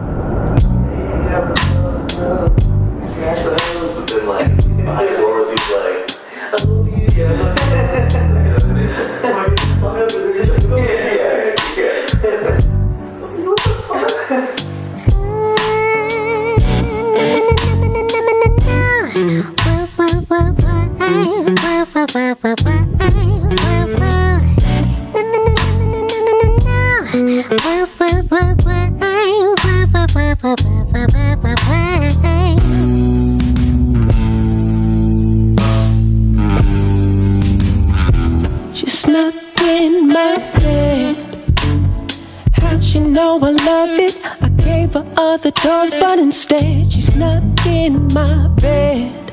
She 19.22 19.28
snuck 38.86 39.34
in 39.60 40.08
my 40.08 40.36
bed. 40.58 41.16
How'd 42.54 42.82
she 42.82 42.98
know 42.98 43.38
I 43.38 43.50
love 43.50 43.98
it? 44.00 44.20
I 44.40 44.48
gave 44.48 44.94
her 44.94 45.06
other 45.16 45.52
doors, 45.52 45.92
but 45.92 46.18
instead 46.18 46.92
she 46.92 47.00
snuck 47.00 47.51
in 47.66 48.08
my 48.12 48.48
bed. 48.60 49.32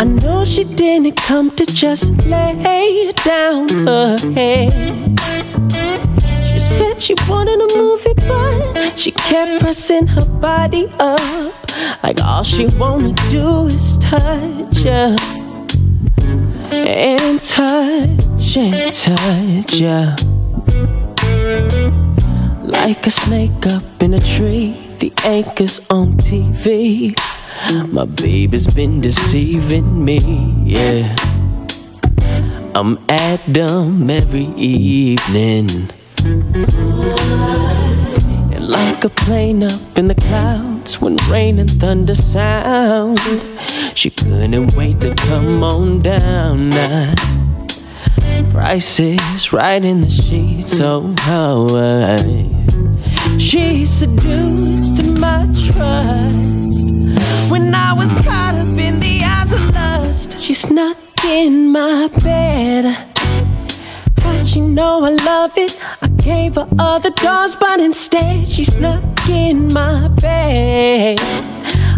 I 0.00 0.04
know 0.04 0.44
she 0.44 0.64
didn't 0.64 1.16
come 1.16 1.50
to 1.56 1.64
just 1.66 2.10
lay 2.26 3.12
down 3.24 3.68
her 3.86 4.16
head. 4.34 4.72
She 6.46 6.58
said 6.58 7.00
she 7.00 7.14
wanted 7.28 7.60
a 7.60 7.76
movie, 7.76 8.14
but 8.26 8.98
she 8.98 9.12
kept 9.12 9.60
pressing 9.62 10.06
her 10.08 10.26
body 10.40 10.86
up. 10.98 11.52
Like 12.02 12.22
all 12.24 12.42
she 12.42 12.66
wanna 12.76 13.12
do 13.30 13.66
is 13.66 13.96
touch 13.98 14.78
ya. 14.78 15.16
And 16.70 17.42
touch 17.42 18.56
and 18.56 18.92
touch 18.92 19.74
ya. 19.74 20.16
Like 22.62 23.06
a 23.06 23.10
snake 23.10 23.66
up 23.66 24.02
in 24.02 24.14
a 24.14 24.20
tree, 24.20 24.76
the 25.02 25.12
anchor's 25.24 25.80
on 25.90 26.16
TV. 26.16 27.12
My 27.92 28.04
baby's 28.04 28.68
been 28.68 29.00
deceiving 29.00 30.04
me, 30.04 30.18
yeah. 30.64 31.16
I'm 32.76 33.00
at 33.08 33.40
them 33.52 34.08
every 34.08 34.46
evening. 34.54 35.90
And 38.54 38.68
like 38.68 39.02
a 39.02 39.08
plane 39.08 39.64
up 39.64 39.98
in 39.98 40.06
the 40.06 40.14
clouds 40.14 41.00
when 41.00 41.16
rain 41.28 41.58
and 41.58 41.68
thunder 41.68 42.14
sound, 42.14 43.18
she 43.96 44.08
couldn't 44.10 44.76
wait 44.76 45.00
to 45.00 45.12
come 45.16 45.64
on 45.64 46.02
down 46.02 46.70
now. 46.70 47.12
Prices 48.52 49.52
right 49.52 49.84
in 49.84 50.02
the 50.02 50.10
sheets, 50.10 50.78
oh 50.78 51.12
how 51.18 51.66
I. 51.70 52.81
She 53.38 53.86
seduced 53.86 55.02
my 55.18 55.46
trust 55.66 57.50
when 57.50 57.74
I 57.74 57.92
was 57.92 58.12
caught 58.14 58.54
up 58.54 58.78
in 58.78 59.00
the 59.00 59.22
eyes 59.24 59.52
of 59.52 59.74
lust. 59.74 60.40
She 60.40 60.54
snuck 60.54 60.96
in 61.24 61.70
my 61.72 62.08
bed. 62.22 62.84
How'd 64.18 64.46
she 64.46 64.60
know 64.60 65.04
I 65.04 65.10
love 65.10 65.56
it? 65.56 65.80
I 66.00 66.08
gave 66.08 66.54
her 66.54 66.68
other 66.78 67.10
doors, 67.10 67.54
but 67.56 67.80
instead 67.80 68.46
she 68.46 68.64
snuck 68.64 69.28
in 69.28 69.72
my 69.72 70.08
bed. 70.08 71.18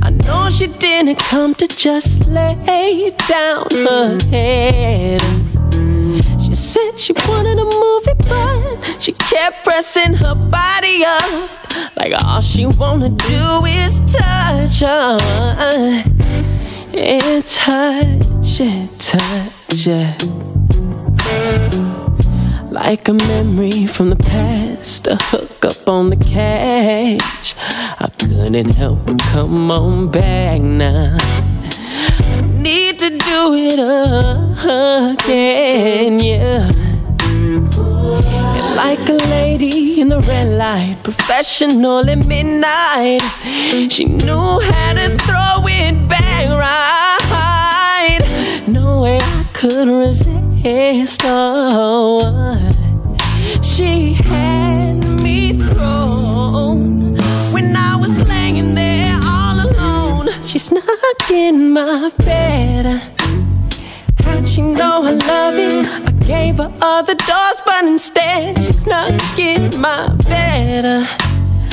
I 0.02 0.10
know 0.10 0.50
she 0.50 0.66
didn't 0.66 1.18
come 1.18 1.54
to 1.56 1.66
just 1.66 2.26
lay 2.26 3.14
down 3.28 3.66
her 3.70 4.18
head. 4.30 5.53
She 6.54 6.60
said 6.60 7.00
she 7.00 7.12
wanted 7.26 7.58
a 7.58 7.64
movie, 7.64 8.14
but 8.28 9.02
she 9.02 9.10
kept 9.10 9.64
pressing 9.64 10.14
her 10.14 10.36
body 10.36 11.04
up. 11.04 11.50
Like 11.96 12.14
all 12.24 12.40
she 12.40 12.64
wanna 12.64 13.08
do 13.08 13.64
is 13.64 13.98
touch 14.12 14.78
her. 14.78 15.18
And 16.92 17.44
touch 17.44 18.60
and 18.60 19.00
touch 19.00 19.86
it. 19.88 20.24
Like 22.70 23.08
a 23.08 23.14
memory 23.14 23.88
from 23.88 24.10
the 24.10 24.16
past, 24.16 25.08
a 25.08 25.16
hook 25.16 25.64
up 25.64 25.88
on 25.88 26.10
the 26.10 26.16
couch. 26.16 27.56
I 27.98 28.08
couldn't 28.16 28.76
help 28.76 29.04
but 29.06 29.18
come 29.18 29.72
on 29.72 30.08
back 30.08 30.60
now. 30.60 31.18
Need 32.64 32.98
to 33.00 33.10
do 33.10 33.52
it 33.54 33.78
again, 35.18 36.18
yeah. 36.18 36.70
And 37.20 38.74
like 38.74 39.06
a 39.06 39.18
lady 39.28 40.00
in 40.00 40.08
the 40.08 40.20
red 40.20 40.48
light, 40.56 40.96
professional 41.02 42.08
at 42.08 42.26
midnight. 42.26 43.20
She 43.92 44.06
knew 44.06 44.60
how 44.62 44.94
to 44.94 45.10
throw 45.18 45.66
it 45.66 46.08
back 46.08 46.48
right. 46.48 48.20
No 48.66 49.02
way 49.02 49.18
I 49.20 49.46
could 49.52 49.88
resist. 49.88 51.20
Oh, 51.24 52.20
she 53.62 54.14
had 54.14 55.03
She 60.54 60.60
snuck 60.60 61.30
in 61.32 61.72
my 61.72 62.12
bed. 62.18 62.86
How'd 64.22 64.46
she 64.46 64.62
know 64.62 65.02
I 65.02 65.10
love 65.10 65.56
it? 65.56 65.84
I 65.84 66.12
gave 66.24 66.58
her 66.58 66.72
other 66.80 67.16
doors, 67.16 67.60
but 67.66 67.84
instead 67.84 68.62
she 68.62 68.72
snuck 68.72 69.20
in 69.36 69.80
my 69.80 70.14
bed. 70.28 71.08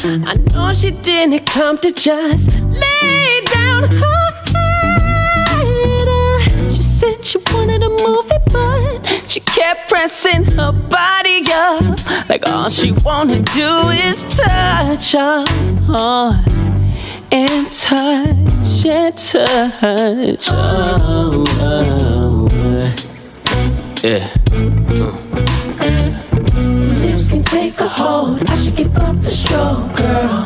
I 0.03 0.33
know 0.51 0.73
she 0.73 0.89
didn't 0.89 1.45
come 1.45 1.77
to 1.77 1.91
just 1.91 2.57
lay 2.57 3.41
down 3.53 3.83
her 3.83 4.31
head. 4.49 6.71
She 6.75 6.81
said 6.81 7.23
she 7.23 7.37
wanted 7.53 7.83
a 7.83 7.89
movie, 7.89 8.35
but 8.51 9.29
she 9.29 9.41
kept 9.41 9.89
pressing 9.89 10.45
her 10.57 10.71
body 10.71 11.43
up. 11.53 11.99
Like 12.27 12.49
all 12.49 12.71
she 12.71 12.93
wanna 13.05 13.43
do 13.43 13.89
is 13.89 14.23
touch 14.23 15.11
her 15.11 15.45
and 17.31 17.71
touch 17.71 18.85
and 18.85 19.17
touch. 19.17 20.49
Oh, 20.51 21.45
oh, 21.59 22.47
oh. 22.51 22.95
Yeah. 24.03 24.27
Mm. 24.49 25.13
Lips 26.99 27.29
can 27.29 27.43
take 27.43 27.79
a 27.79 27.87
hold. 27.87 28.49
I 28.49 28.55
should 28.55 28.75
give 28.75 28.95
up 28.97 29.19
the 29.21 29.29
stroke, 29.29 29.95
girl. 29.95 30.45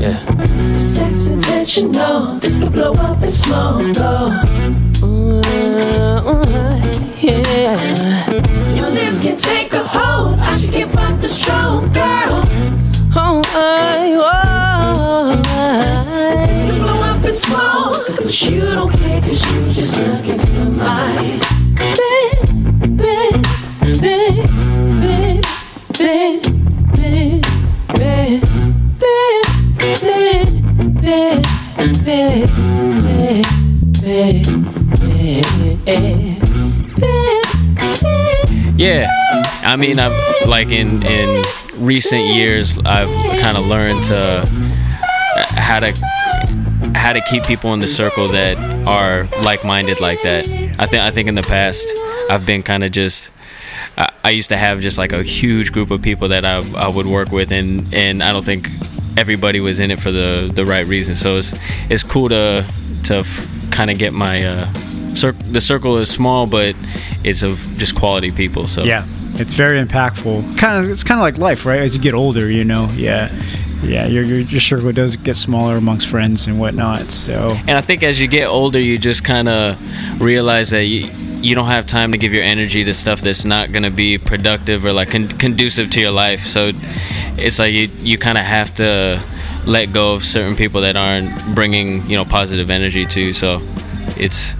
Yeah. 0.00 0.18
Sex 0.76 1.26
intentional. 1.26 2.38
This 2.38 2.58
could 2.60 2.72
blow 2.72 2.92
up 2.92 3.22
in 3.22 3.32
smoke, 3.32 3.94
go. 3.94 4.30
Mm, 5.02 5.42
mm, 6.22 7.22
yeah. 7.22 8.74
Your 8.74 8.90
lips 8.90 9.20
can 9.20 9.36
take 9.36 9.72
a 9.74 9.84
hold. 9.84 10.38
I 10.40 10.58
should 10.58 10.72
give 10.72 10.87
smoke. 17.48 18.06
But 18.16 18.40
you 18.42 18.60
don't 18.60 18.92
care 18.92 19.20
cause 19.20 19.52
you 19.52 19.70
just 19.70 19.96
snuck 19.96 20.26
into 20.26 20.64
my 20.70 21.40
bed, 21.96 22.48
Yeah, 38.76 39.08
I 39.64 39.74
mean, 39.76 39.98
I've 39.98 40.48
like 40.48 40.70
in 40.70 41.02
in 41.02 41.44
recent 41.76 42.26
years, 42.26 42.78
I've 42.84 43.10
kind 43.40 43.56
of 43.56 43.66
learned 43.66 44.04
to 44.04 44.16
uh, 44.16 45.44
how 45.56 45.80
to 45.80 45.92
how 46.94 47.12
to 47.12 47.20
keep 47.30 47.44
people 47.44 47.72
in 47.74 47.80
the 47.80 47.88
circle 47.88 48.28
that 48.28 48.56
are 48.86 49.24
like-minded 49.42 50.00
like 50.00 50.22
that. 50.22 50.48
I 50.78 50.86
think 50.86 51.02
I 51.02 51.10
think 51.10 51.28
in 51.28 51.34
the 51.34 51.42
past 51.42 51.86
I've 52.30 52.44
been 52.46 52.62
kind 52.62 52.84
of 52.84 52.92
just. 52.92 53.30
I, 53.96 54.12
I 54.24 54.30
used 54.30 54.48
to 54.50 54.56
have 54.56 54.80
just 54.80 54.98
like 54.98 55.12
a 55.12 55.22
huge 55.22 55.72
group 55.72 55.90
of 55.90 56.02
people 56.02 56.28
that 56.28 56.44
I, 56.44 56.58
I 56.76 56.88
would 56.88 57.06
work 57.06 57.30
with, 57.32 57.50
and 57.52 57.92
and 57.94 58.22
I 58.22 58.32
don't 58.32 58.44
think 58.44 58.68
everybody 59.16 59.60
was 59.60 59.80
in 59.80 59.90
it 59.90 59.98
for 60.00 60.10
the 60.12 60.50
the 60.54 60.64
right 60.64 60.86
reason. 60.86 61.16
So 61.16 61.36
it's 61.36 61.54
it's 61.88 62.02
cool 62.04 62.28
to 62.28 62.64
to 63.04 63.14
f- 63.16 63.48
kind 63.70 63.90
of 63.90 63.98
get 63.98 64.12
my 64.12 64.44
uh, 64.44 64.72
cir- 65.14 65.32
the 65.32 65.60
circle 65.60 65.96
is 65.98 66.10
small, 66.10 66.46
but 66.46 66.76
it's 67.24 67.42
of 67.42 67.58
just 67.76 67.94
quality 67.94 68.30
people. 68.30 68.66
So 68.68 68.84
Yeah, 68.84 69.04
it's 69.34 69.54
very 69.54 69.82
impactful. 69.84 70.58
Kind 70.58 70.84
of, 70.84 70.90
it's 70.90 71.04
kind 71.04 71.18
of 71.18 71.22
like 71.22 71.38
life, 71.38 71.64
right? 71.66 71.80
As 71.80 71.96
you 71.96 72.02
get 72.02 72.14
older, 72.14 72.50
you 72.50 72.64
know, 72.64 72.88
yeah, 72.92 73.30
yeah, 73.82 74.06
your 74.06 74.24
your, 74.24 74.60
circle 74.60 74.92
does 74.92 75.16
get 75.16 75.36
smaller 75.36 75.76
amongst 75.76 76.08
friends 76.08 76.46
and 76.46 76.58
whatnot. 76.58 77.02
So 77.10 77.56
And 77.66 77.70
I 77.70 77.80
think 77.80 78.02
as 78.02 78.20
you 78.20 78.26
get 78.26 78.46
older, 78.46 78.80
you 78.80 78.98
just 78.98 79.24
kind 79.24 79.48
of 79.48 80.20
realize 80.20 80.70
that 80.70 80.84
you, 80.84 81.08
you 81.40 81.54
don't 81.54 81.66
have 81.66 81.86
time 81.86 82.12
to 82.12 82.18
give 82.18 82.32
your 82.32 82.42
energy 82.42 82.84
to 82.84 82.94
stuff 82.94 83.20
that's 83.20 83.44
not 83.44 83.72
going 83.72 83.84
to 83.84 83.90
be 83.90 84.18
productive 84.18 84.84
or 84.84 84.92
like 84.92 85.10
con- 85.10 85.28
conducive 85.28 85.90
to 85.90 86.00
your 86.00 86.10
life. 86.10 86.44
So 86.44 86.72
it's 87.36 87.58
like 87.58 87.72
you, 87.72 87.88
you 88.00 88.18
kind 88.18 88.36
of 88.36 88.44
have 88.44 88.74
to 88.76 89.22
let 89.64 89.92
go 89.92 90.14
of 90.14 90.24
certain 90.24 90.56
people 90.56 90.80
that 90.80 90.96
aren't 90.96 91.54
bringing, 91.54 92.08
you 92.08 92.16
know, 92.16 92.24
positive 92.24 92.70
energy 92.70 93.06
to. 93.06 93.32
So 93.32 93.60
it's 94.16 94.54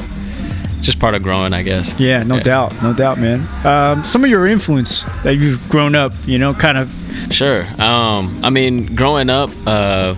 just 0.89 0.98
part 0.98 1.15
of 1.15 1.23
growing, 1.23 1.52
I 1.52 1.62
guess. 1.62 2.01
yeah, 2.01 2.23
no 2.23 2.40
doubt, 2.40 2.82
no 2.82 2.94
doubt, 2.94 3.19
man. 3.19 3.47
Um, 3.66 4.05
some 4.05 4.24
of 4.24 4.31
your 4.31 4.47
influence 4.47 5.05
that 5.23 5.36
you've 5.36 5.60
grown 5.69 5.94
up, 5.94 6.12
you 6.27 6.39
know, 6.39 6.55
kind 6.55 6.78
of 6.78 6.90
Sure. 7.31 7.66
Um, 7.78 8.40
I 8.43 8.48
mean, 8.48 8.94
growing 8.94 9.28
up, 9.28 9.51
uh, 9.66 10.15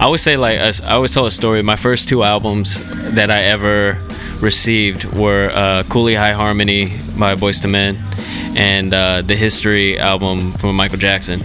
I 0.00 0.04
always 0.04 0.22
say 0.22 0.36
like 0.36 0.58
I 0.58 0.94
always 0.94 1.12
tell 1.12 1.26
a 1.26 1.30
story. 1.30 1.62
My 1.62 1.76
first 1.76 2.08
two 2.08 2.22
albums 2.22 2.84
that 3.14 3.30
I 3.30 3.42
ever 3.42 4.00
received 4.40 5.04
were 5.04 5.50
uh, 5.52 5.82
"Cooley 5.90 6.14
High 6.14 6.32
Harmony" 6.32 6.86
by 7.18 7.34
Boyz 7.34 7.62
II 7.62 7.70
Men 7.72 7.96
and 8.56 8.92
uh, 8.94 9.22
the 9.22 9.34
"History" 9.36 9.98
album 9.98 10.52
from 10.54 10.76
Michael 10.76 10.98
Jackson. 10.98 11.42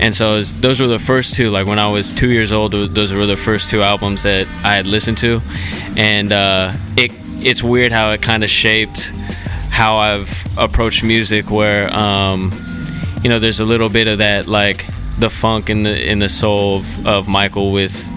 And 0.00 0.14
so 0.14 0.32
was- 0.36 0.54
those 0.54 0.80
were 0.80 0.86
the 0.88 0.98
first 0.98 1.34
two. 1.34 1.50
Like 1.50 1.66
when 1.66 1.78
I 1.78 1.88
was 1.88 2.12
two 2.12 2.30
years 2.30 2.52
old, 2.52 2.72
those 2.72 3.12
were 3.12 3.26
the 3.26 3.36
first 3.36 3.70
two 3.70 3.82
albums 3.82 4.22
that 4.22 4.46
I 4.64 4.74
had 4.74 4.86
listened 4.86 5.18
to, 5.18 5.40
and 5.96 6.32
uh, 6.32 6.72
it 6.96 7.12
it's 7.40 7.62
weird 7.62 7.92
how 7.92 8.10
it 8.10 8.22
kind 8.22 8.42
of 8.44 8.50
shaped 8.50 9.10
how 9.70 9.96
I've 9.96 10.46
approached 10.56 11.02
music. 11.04 11.50
Where 11.50 11.92
um, 11.94 12.52
you 13.22 13.28
know, 13.30 13.38
there's 13.38 13.60
a 13.60 13.64
little 13.64 13.88
bit 13.88 14.06
of 14.06 14.18
that 14.18 14.46
like 14.46 14.86
the 15.18 15.30
funk 15.30 15.70
in 15.70 15.82
the 15.82 16.10
in 16.10 16.18
the 16.18 16.28
soul 16.28 16.78
of, 16.78 17.06
of 17.06 17.28
Michael 17.28 17.72
with, 17.72 18.10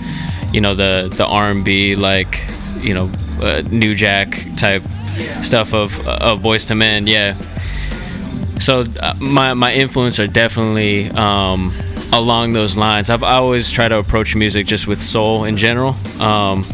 you 0.54 0.62
know, 0.62 0.74
the 0.76 1.14
the 1.16 1.26
R&B 1.26 1.96
like, 1.96 2.40
you 2.82 2.94
know, 2.94 3.12
uh, 3.42 3.62
New 3.70 3.96
Jack 3.96 4.46
type 4.58 4.84
stuff 5.42 5.74
of 5.74 6.00
of 6.08 6.42
Boyz 6.42 6.70
II 6.70 6.78
Men. 6.78 7.08
Yeah. 7.08 7.36
So 8.60 8.86
uh, 9.00 9.14
my 9.20 9.54
my 9.54 9.74
influence 9.74 10.20
are 10.20 10.28
definitely 10.28 11.10
um, 11.12 11.74
along 12.14 12.54
those 12.54 12.78
lines. 12.78 13.10
I've 13.10 13.24
I 13.24 13.36
always 13.36 13.72
tried 13.72 13.90
to 13.90 14.00
approach 14.00 14.36
music 14.36 14.68
just 14.68 14.88
with 14.88 15.02
soul 15.02 15.46
in 15.46 15.58
general. 15.58 15.96
Um, 16.20 16.66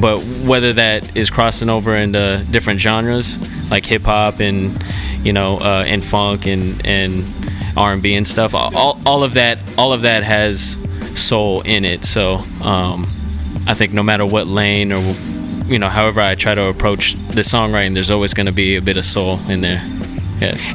but 0.00 0.18
whether 0.44 0.72
that 0.72 1.16
is 1.16 1.30
crossing 1.30 1.68
over 1.70 1.94
into 1.96 2.44
different 2.50 2.80
genres 2.80 3.38
like 3.70 3.86
hip 3.86 4.02
hop 4.02 4.40
and 4.40 4.82
you 5.24 5.32
know 5.32 5.58
uh, 5.58 5.84
and 5.86 6.04
funk 6.04 6.46
and 6.46 6.84
and 6.84 7.24
R&B 7.76 8.14
and 8.14 8.26
stuff, 8.26 8.54
all, 8.54 9.00
all 9.04 9.24
of 9.24 9.34
that 9.34 9.58
all 9.76 9.92
of 9.92 10.02
that 10.02 10.22
has 10.22 10.78
soul 11.14 11.62
in 11.62 11.84
it. 11.84 12.04
So 12.04 12.36
um, 12.62 13.06
I 13.66 13.74
think 13.74 13.92
no 13.92 14.02
matter 14.02 14.24
what 14.26 14.46
lane 14.46 14.92
or 14.92 15.02
you 15.66 15.78
know 15.78 15.88
however 15.88 16.20
I 16.20 16.34
try 16.34 16.54
to 16.54 16.66
approach 16.66 17.14
the 17.14 17.40
songwriting, 17.40 17.94
there's 17.94 18.10
always 18.10 18.34
going 18.34 18.46
to 18.46 18.52
be 18.52 18.76
a 18.76 18.82
bit 18.82 18.96
of 18.96 19.04
soul 19.04 19.40
in 19.48 19.60
there. 19.60 19.82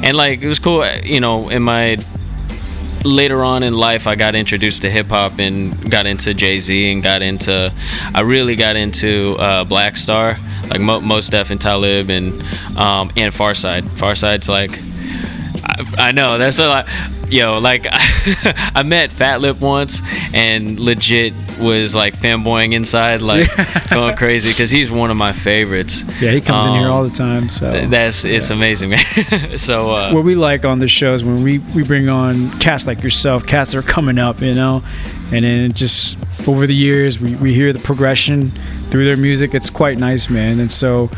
And 0.02 0.16
like 0.16 0.42
it 0.42 0.48
was 0.48 0.58
cool, 0.58 0.86
you 1.04 1.20
know, 1.20 1.48
in 1.48 1.62
my 1.62 1.98
later 3.04 3.42
on 3.42 3.62
in 3.62 3.74
life 3.74 4.06
I 4.06 4.14
got 4.14 4.34
introduced 4.34 4.82
to 4.82 4.90
hip 4.90 5.06
hop 5.06 5.38
and 5.38 5.90
got 5.90 6.06
into 6.06 6.34
Jay 6.34 6.58
Z 6.60 6.92
and 6.92 7.02
got 7.02 7.22
into 7.22 7.72
I 8.14 8.20
really 8.20 8.56
got 8.56 8.76
into 8.76 9.36
uh, 9.38 9.64
Black 9.64 9.96
Star 9.96 10.36
like 10.68 10.80
Mo- 10.80 11.00
Mos 11.00 11.28
Def 11.28 11.50
and 11.50 11.60
Talib 11.60 12.10
and 12.10 12.34
um, 12.76 13.10
and 13.16 13.32
Pharcyde. 13.32 13.88
Pharcyde's 13.96 14.48
like 14.48 14.72
I, 15.64 16.08
I 16.08 16.12
know 16.12 16.38
that's 16.38 16.58
a 16.58 16.68
lot. 16.68 16.88
Yo, 17.30 17.58
like 17.58 17.86
I 17.90 18.82
met 18.84 19.12
Fat 19.12 19.40
Lip 19.40 19.60
once 19.60 20.02
and 20.34 20.80
legit 20.80 21.32
was 21.60 21.94
like 21.94 22.16
fanboying 22.16 22.72
inside, 22.74 23.22
like 23.22 23.48
going 23.90 24.16
crazy 24.16 24.50
because 24.50 24.70
he's 24.70 24.90
one 24.90 25.10
of 25.10 25.16
my 25.16 25.32
favorites. 25.32 26.04
yeah, 26.20 26.32
he 26.32 26.40
comes 26.40 26.66
in 26.66 26.72
here 26.72 26.86
Um, 26.88 26.92
all 26.92 27.04
the 27.04 27.10
time. 27.10 27.48
So 27.48 27.86
That's 27.86 28.24
it's 28.24 28.50
amazing, 28.50 28.90
man. 28.90 29.56
so 29.58 29.90
uh, 29.90 30.12
what 30.12 30.24
we 30.24 30.34
like 30.34 30.64
on 30.64 30.80
the 30.80 30.88
shows 30.88 31.22
when 31.22 31.42
we 31.44 31.58
we 31.58 31.84
bring 31.84 32.08
on 32.08 32.50
cast 32.58 32.86
like 32.86 33.02
yourself, 33.02 33.46
cast 33.46 33.72
that 33.72 33.78
are 33.78 33.82
coming 33.82 34.18
up, 34.18 34.40
you 34.40 34.54
know, 34.54 34.82
and 35.32 35.44
then 35.44 35.72
just 35.72 36.16
over 36.48 36.66
the 36.66 36.74
years 36.74 37.20
we, 37.20 37.36
we 37.36 37.54
hear 37.54 37.72
the 37.72 37.78
progression 37.78 38.50
through 38.90 39.04
their 39.04 39.16
music. 39.16 39.54
It's 39.54 39.70
quite 39.70 39.98
nice, 39.98 40.28
man. 40.28 40.58
And 40.58 40.70
so, 40.70 41.10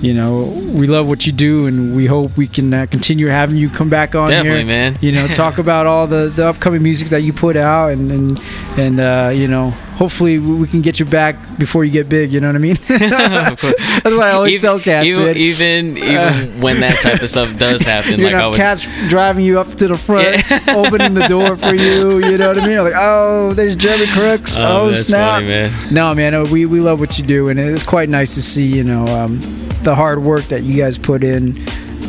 you 0.00 0.14
know, 0.14 0.44
we 0.72 0.86
love 0.86 1.06
what 1.06 1.26
you 1.26 1.32
do, 1.32 1.66
and 1.66 1.94
we 1.94 2.06
hope 2.06 2.36
we 2.36 2.46
can 2.46 2.72
uh, 2.72 2.86
continue 2.86 3.26
having 3.26 3.56
you 3.56 3.68
come 3.68 3.90
back 3.90 4.14
on 4.14 4.28
Definitely, 4.28 4.58
here, 4.60 4.66
man. 4.66 4.96
You 5.00 5.12
know, 5.12 5.26
talk 5.28 5.58
about 5.64 5.86
all 5.86 6.06
the, 6.06 6.28
the 6.28 6.46
upcoming 6.46 6.82
music 6.82 7.08
that 7.08 7.20
you 7.22 7.32
put 7.32 7.56
out, 7.56 7.92
and 7.92 8.10
and 8.10 8.40
and 8.78 9.00
uh, 9.00 9.30
you 9.34 9.46
know, 9.46 9.70
hopefully 10.00 10.38
we 10.38 10.66
can 10.68 10.80
get 10.80 10.98
you 10.98 11.04
back 11.04 11.36
before 11.58 11.84
you 11.84 11.90
get 11.90 12.08
big. 12.08 12.32
You 12.32 12.40
know 12.40 12.48
what 12.48 12.56
I 12.56 12.58
mean? 12.60 12.76
That's 12.88 14.04
what 14.04 14.20
I 14.20 14.32
always 14.32 14.52
even, 14.54 14.62
tell 14.62 14.80
cats. 14.80 15.06
even 15.06 15.24
man. 15.26 15.36
even, 15.36 15.96
even 15.98 16.16
Uh, 16.16 16.46
when 16.60 16.80
that 16.80 17.00
type 17.02 17.20
of 17.22 17.28
stuff 17.30 17.56
does 17.58 17.82
happen, 17.82 18.18
you 18.18 18.24
like 18.24 18.34
I 18.34 18.38
know, 18.38 18.50
would. 18.50 18.56
cats 18.56 18.86
driving 19.08 19.44
you 19.44 19.60
up 19.60 19.68
to 19.76 19.88
the 19.88 19.98
front, 19.98 20.36
opening 20.70 21.14
the 21.14 21.26
door 21.28 21.56
for 21.56 21.74
you. 21.74 22.24
You 22.24 22.38
know 22.38 22.48
what 22.48 22.58
I 22.58 22.66
mean? 22.66 22.78
I'm 22.78 22.84
Like, 22.84 22.94
oh, 22.96 23.52
there's 23.54 23.76
Jeremy 23.76 24.06
Crooks. 24.12 24.56
Oh, 24.58 24.86
Oh, 24.86 24.90
that's 24.90 25.08
snap! 25.08 25.34
funny, 25.42 25.48
man. 25.48 25.92
No, 25.94 26.14
man, 26.14 26.44
we 26.50 26.64
we 26.64 26.80
love 26.80 27.00
what 27.00 27.18
you 27.18 27.24
do, 27.24 27.48
and 27.50 27.60
it's 27.60 27.82
quite 27.84 28.08
nice 28.08 28.34
to 28.34 28.42
see 28.42 28.64
you 28.66 28.82
know 28.84 29.04
um, 29.06 29.40
the 29.82 29.94
hard 29.94 30.22
work 30.22 30.44
that 30.44 30.62
you 30.62 30.76
guys 30.76 30.98
put 30.98 31.24
in 31.24 31.54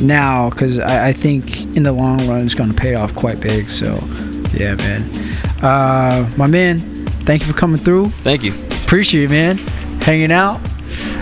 now, 0.01 0.49
because 0.49 0.79
I, 0.79 1.09
I 1.09 1.13
think 1.13 1.75
in 1.75 1.83
the 1.83 1.91
long 1.91 2.27
run 2.27 2.41
it's 2.41 2.53
going 2.55 2.69
to 2.71 2.75
pay 2.75 2.95
off 2.95 3.13
quite 3.15 3.39
big. 3.39 3.69
So, 3.69 3.99
yeah, 4.53 4.75
man. 4.75 5.09
Uh, 5.61 6.29
my 6.37 6.47
man, 6.47 6.79
thank 7.23 7.41
you 7.41 7.47
for 7.51 7.57
coming 7.57 7.77
through. 7.77 8.09
Thank 8.09 8.43
you. 8.43 8.53
Appreciate 8.83 9.25
it, 9.25 9.29
man. 9.29 9.57
Hanging 10.01 10.31
out. 10.31 10.57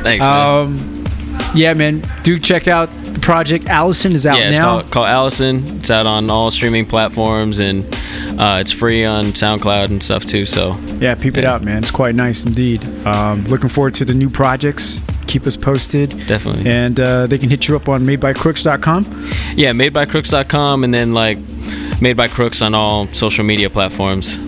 Thanks, 0.01 0.25
man. 0.25 0.65
Um, 0.65 1.05
yeah, 1.53 1.73
man. 1.73 2.01
Do 2.23 2.39
check 2.39 2.67
out 2.67 2.89
the 3.05 3.19
project. 3.19 3.65
Allison 3.65 4.13
is 4.13 4.25
out 4.25 4.37
yeah, 4.37 4.49
it's 4.49 4.57
now. 4.57 4.79
called, 4.79 4.91
called 4.91 5.07
Allison. 5.07 5.77
It's 5.77 5.91
out 5.91 6.05
on 6.05 6.29
all 6.29 6.51
streaming 6.51 6.85
platforms 6.85 7.59
and 7.59 7.83
uh, 8.39 8.59
it's 8.61 8.71
free 8.71 9.03
on 9.03 9.25
SoundCloud 9.25 9.85
and 9.85 10.01
stuff 10.01 10.25
too. 10.25 10.45
So 10.45 10.77
Yeah, 10.99 11.15
peep 11.15 11.37
it 11.37 11.43
out, 11.43 11.63
man. 11.63 11.79
It's 11.79 11.91
quite 11.91 12.15
nice 12.15 12.45
indeed. 12.45 12.83
Um, 13.05 13.43
looking 13.45 13.69
forward 13.69 13.93
to 13.95 14.05
the 14.05 14.13
new 14.13 14.29
projects. 14.29 14.99
Keep 15.29 15.45
us 15.45 15.55
posted. 15.55 16.09
Definitely. 16.27 16.69
And 16.69 16.99
uh, 16.99 17.27
they 17.27 17.37
can 17.37 17.49
hit 17.49 17.67
you 17.67 17.75
up 17.75 17.87
on 17.87 18.03
madebycrooks.com. 18.03 19.05
yeah, 19.55 19.71
madebycrooks.com 19.71 20.83
and 20.83 20.93
then 20.93 21.13
like 21.13 21.37
Made 22.01 22.17
by 22.17 22.27
Crooks 22.27 22.61
on 22.61 22.73
all 22.73 23.07
social 23.09 23.45
media 23.45 23.69
platforms. 23.69 24.39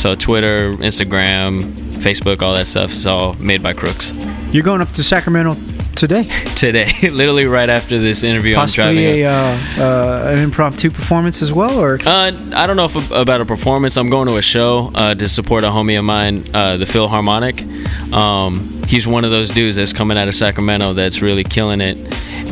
So 0.00 0.14
Twitter, 0.14 0.76
Instagram, 0.76 1.72
Facebook, 2.02 2.42
all 2.42 2.52
that 2.54 2.66
stuff. 2.66 2.90
It's 2.90 3.06
all 3.06 3.32
Made 3.34 3.62
by 3.62 3.72
Crooks. 3.72 4.12
You're 4.52 4.62
going 4.62 4.82
up 4.82 4.90
to 4.92 5.02
Sacramento 5.02 5.54
today. 5.96 6.24
Today, 6.54 6.92
literally 7.10 7.46
right 7.46 7.68
after 7.68 7.98
this 7.98 8.22
interview, 8.22 8.56
I'm 8.56 8.68
driving. 8.68 9.04
Possibly 9.04 9.22
a, 9.22 9.30
uh, 9.30 10.28
uh, 10.28 10.32
an 10.32 10.38
impromptu 10.38 10.90
performance 10.90 11.42
as 11.42 11.52
well, 11.52 11.78
or 11.78 11.98
Uh, 12.06 12.32
I 12.54 12.66
don't 12.66 12.76
know 12.76 12.84
if 12.84 13.10
about 13.10 13.40
a 13.40 13.44
performance. 13.44 13.96
I'm 13.96 14.10
going 14.10 14.28
to 14.28 14.36
a 14.36 14.42
show 14.42 14.92
uh, 14.94 15.14
to 15.14 15.28
support 15.28 15.64
a 15.64 15.68
homie 15.68 15.98
of 15.98 16.04
mine, 16.04 16.44
uh, 16.54 16.76
the 16.76 16.84
Philharmonik. 16.84 18.12
Um, 18.12 18.60
he's 18.86 19.06
one 19.06 19.24
of 19.24 19.30
those 19.30 19.50
dudes 19.50 19.76
that's 19.76 19.92
coming 19.92 20.18
out 20.18 20.28
of 20.28 20.34
Sacramento 20.34 20.92
that's 20.92 21.22
really 21.22 21.44
killing 21.44 21.80
it. 21.80 21.98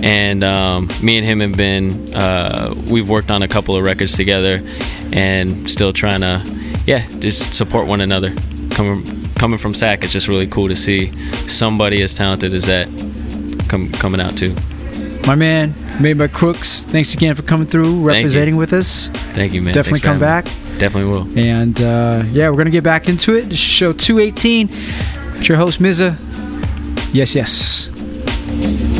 And 0.02 0.42
um, 0.42 0.88
me 1.02 1.18
and 1.18 1.26
him 1.26 1.40
have 1.40 1.56
been, 1.56 2.14
uh, 2.14 2.74
we've 2.88 3.08
worked 3.08 3.30
on 3.30 3.42
a 3.42 3.48
couple 3.48 3.76
of 3.76 3.84
records 3.84 4.16
together, 4.16 4.62
and 5.12 5.70
still 5.70 5.92
trying 5.92 6.20
to, 6.22 6.42
yeah, 6.86 7.06
just 7.20 7.54
support 7.54 7.86
one 7.86 8.00
another. 8.00 8.34
Coming 8.70 9.06
coming 9.38 9.58
from 9.58 9.74
Sac, 9.74 10.02
it's 10.02 10.12
just 10.12 10.26
really 10.28 10.46
cool 10.46 10.68
to 10.68 10.76
see 10.76 11.12
somebody 11.46 12.02
as 12.02 12.14
talented 12.14 12.54
as 12.54 12.66
that 12.66 12.88
come 13.68 13.90
coming 13.92 14.20
out 14.20 14.36
too. 14.36 14.54
my 15.26 15.34
man, 15.34 15.74
Made 16.00 16.18
by 16.18 16.28
Crooks. 16.28 16.82
Thanks 16.82 17.14
again 17.14 17.34
for 17.34 17.42
coming 17.42 17.66
through, 17.66 18.00
representing 18.02 18.56
with 18.56 18.72
us. 18.72 19.08
Thank 19.34 19.52
you, 19.52 19.62
man. 19.62 19.74
Definitely 19.74 20.00
Thanks 20.00 20.04
come 20.04 20.20
back. 20.20 20.44
me. 20.46 20.78
Definitely 20.78 21.10
will. 21.10 21.38
And 21.38 21.80
uh, 21.80 22.22
yeah, 22.30 22.50
we're 22.50 22.56
gonna 22.56 22.70
get 22.70 22.84
back 22.84 23.08
into 23.08 23.36
it. 23.36 23.54
Show 23.56 23.92
218. 23.92 24.68
It's 25.38 25.48
your 25.48 25.58
host 25.58 25.80
Mza. 25.80 26.16
Yes, 27.12 27.34
yes. 27.34 28.93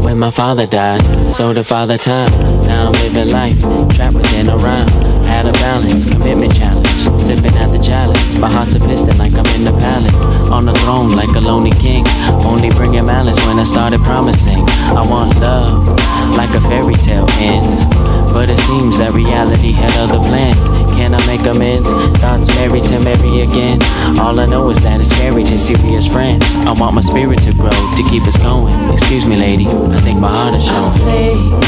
When 0.03 0.17
my 0.17 0.31
father 0.31 0.65
died, 0.65 1.03
so 1.31 1.53
the 1.53 1.63
father 1.63 1.97
time. 1.97 2.31
Now 2.65 2.87
I'm 2.87 2.93
living 2.93 3.29
life, 3.31 3.61
trapped 3.95 4.15
within 4.15 4.49
a 4.49 4.57
rhyme. 4.57 5.06
Out 5.37 5.45
of 5.45 5.53
balance, 5.61 6.09
commitment 6.09 6.55
challenge. 6.55 6.87
Sipping 7.21 7.55
at 7.57 7.69
the 7.69 7.77
chalice. 7.77 8.39
My 8.39 8.49
heart's 8.49 8.73
a 8.73 8.79
piston 8.79 9.19
like 9.19 9.33
I'm 9.33 9.45
in 9.53 9.63
the 9.63 9.71
palace. 9.71 10.21
On 10.49 10.65
the 10.65 10.73
throne 10.81 11.11
like 11.11 11.29
a 11.35 11.39
lonely 11.39 11.69
king. 11.77 12.03
Only 12.41 12.71
bringing 12.71 13.05
malice 13.05 13.37
when 13.45 13.59
I 13.59 13.63
started 13.63 14.01
promising. 14.01 14.65
I 14.97 15.05
want 15.05 15.37
love, 15.39 15.87
like 16.35 16.49
a 16.57 16.61
fairy 16.61 16.95
tale 16.95 17.29
ends. 17.37 17.85
But 18.33 18.49
it 18.49 18.57
seems 18.65 18.97
that 18.97 19.13
reality 19.13 19.73
had 19.73 19.93
other 20.01 20.17
plans. 20.17 20.65
Can 20.97 21.13
I 21.13 21.25
make 21.27 21.45
amends? 21.45 21.91
Thoughts 22.19 22.47
married 22.55 22.83
to 22.85 22.99
marry 23.01 23.41
again. 23.41 23.79
All 24.19 24.39
I 24.39 24.47
know 24.47 24.69
is 24.71 24.79
that 24.81 24.99
it's 24.99 25.11
scary 25.11 25.43
to 25.43 25.57
serious 25.57 26.07
friends. 26.07 26.41
I 26.65 26.71
want 26.71 26.95
my 26.95 27.01
spirit 27.01 27.43
to 27.43 27.53
grow, 27.53 27.69
to 27.69 28.03
keep 28.09 28.23
us 28.23 28.35
going. 28.37 28.73
Excuse 28.91 29.25
me, 29.25 29.37
lady, 29.37 29.67
I 29.67 30.01
think 30.01 30.19
my 30.19 30.27
heart 30.27 30.55
is 30.55 30.65
showing. 30.65 31.61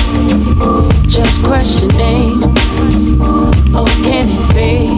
Just 1.07 1.43
questioning. 1.43 2.41
Oh, 3.71 3.85
can 4.03 4.25
it 4.25 4.49
be 4.57 4.89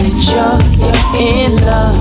that 0.00 0.16
you're, 0.32 0.58
you're 0.80 0.96
in 1.20 1.52
love? 1.60 1.96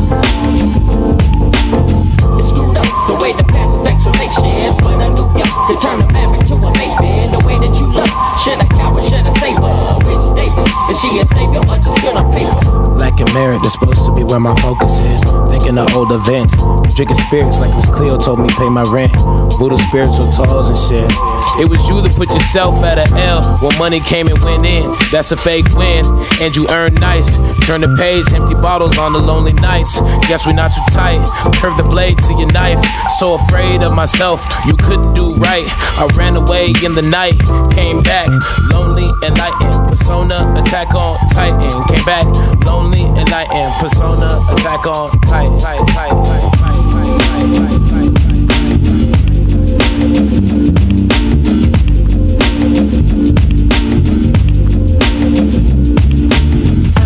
It's 2.40 2.50
screwed 2.50 2.78
up 2.78 2.88
the 3.08 3.16
way 3.22 3.34
the 3.34 3.44
past 3.44 3.75
relations. 4.06 4.78
But 4.82 5.02
I 5.02 5.10
knew 5.14 5.28
ya 5.38 5.46
could 5.68 5.80
turn 5.80 6.02
a 6.02 6.08
marriage 6.12 6.48
to 6.50 6.56
a 6.56 6.70
maven. 6.72 7.32
The 7.32 7.42
way 7.46 7.58
that 7.60 7.74
you 7.80 7.88
look, 7.90 8.10
should 8.40 8.60
I 8.62 8.68
cower, 8.78 9.02
should 9.02 9.26
I 9.26 9.34
save 9.42 9.58
her? 9.58 9.74
Rich 10.06 10.26
Davis, 10.38 10.72
is 10.90 10.98
she 11.02 11.20
a 11.20 11.26
savior 11.26 11.62
or 11.66 11.78
just 11.82 12.00
on 12.06 12.32
paper? 12.32 12.85
Lacking 12.96 13.32
merit, 13.34 13.60
that's 13.62 13.74
supposed 13.74 14.06
to 14.06 14.16
be 14.16 14.24
where 14.24 14.40
my 14.40 14.56
focus 14.62 15.00
is. 15.00 15.22
Thinking 15.52 15.78
of 15.78 15.94
old 15.96 16.12
events. 16.12 16.56
Drinking 16.96 17.20
spirits 17.28 17.60
like 17.60 17.70
Miss 17.76 17.88
Cleo 17.92 18.18
told 18.18 18.40
me 18.40 18.48
pay 18.56 18.70
my 18.70 18.84
rent. 18.84 19.12
Voodoo 19.60 19.78
spiritual 19.78 20.32
tours 20.32 20.70
and 20.70 20.80
shit. 20.80 21.12
It 21.60 21.70
was 21.70 21.80
you 21.88 22.02
that 22.02 22.16
put 22.16 22.34
yourself 22.34 22.84
at 22.84 23.00
L 23.12 23.44
when 23.60 23.78
money 23.78 24.00
came 24.00 24.28
and 24.28 24.42
went 24.44 24.66
in. 24.66 24.92
That's 25.12 25.32
a 25.32 25.38
fake 25.38 25.68
win, 25.76 26.04
and 26.42 26.56
you 26.56 26.68
earn 26.72 26.96
nice. 26.96 27.38
Turn 27.66 27.82
the 27.82 27.92
page, 27.96 28.32
empty 28.34 28.56
bottles 28.56 28.98
on 28.98 29.14
the 29.14 29.20
lonely 29.20 29.54
nights. 29.54 30.00
Guess 30.28 30.46
we're 30.46 30.54
not 30.54 30.72
too 30.72 30.84
tight. 30.92 31.24
Curve 31.60 31.78
the 31.78 31.84
blade 31.84 32.18
to 32.28 32.34
your 32.34 32.52
knife. 32.52 32.80
So 33.20 33.36
afraid 33.36 33.84
of 33.84 33.94
myself, 33.94 34.44
you 34.66 34.76
couldn't 34.76 35.14
do 35.14 35.36
right. 35.36 35.68
I 36.00 36.08
ran 36.16 36.36
away 36.36 36.74
in 36.84 36.96
the 36.96 37.04
night, 37.04 37.40
came 37.72 38.04
back 38.04 38.28
lonely, 38.72 39.08
enlightened. 39.24 39.85
Persona 39.96 40.52
attack 40.60 40.94
on 40.94 41.18
Titan. 41.32 41.84
Came 41.88 42.04
back 42.04 42.26
lonely, 42.66 43.06
enlightened. 43.18 43.72
Persona 43.80 44.46
attack 44.52 44.86
on 44.86 45.10
Titan. 45.22 45.56
I 45.64 45.78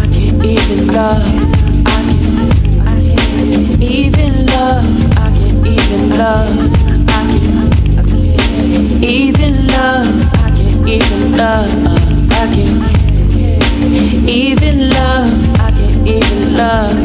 can 0.09 0.43
even 0.43 0.87
love. 0.87 1.23
I 1.85 2.01
can, 2.09 2.25
I 2.87 2.89
can 3.05 3.83
even 3.83 4.45
love. 4.47 4.85
I 5.15 5.29
can 5.29 5.65
even 5.67 6.09
love. 6.17 6.57
I 7.07 7.23
can, 7.27 7.53
I 7.93 8.03
can 8.09 9.03
even 9.03 9.67
love. 9.67 10.33
I 10.33 10.49
can 10.55 10.87
even 10.87 11.37
love. 11.37 11.98
I 12.41 12.45
even 14.29 14.89
love. 14.91 15.59
I 15.59 15.71
can 15.71 16.07
even 16.07 16.55
love. 16.55 16.95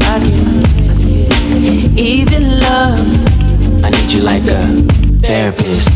I 0.00 0.18
can 0.18 1.98
even 1.98 2.58
love. 2.58 3.84
I 3.84 3.90
need 3.90 4.10
you 4.10 4.22
like 4.22 4.46
a 4.46 4.64
therapist. 5.20 5.90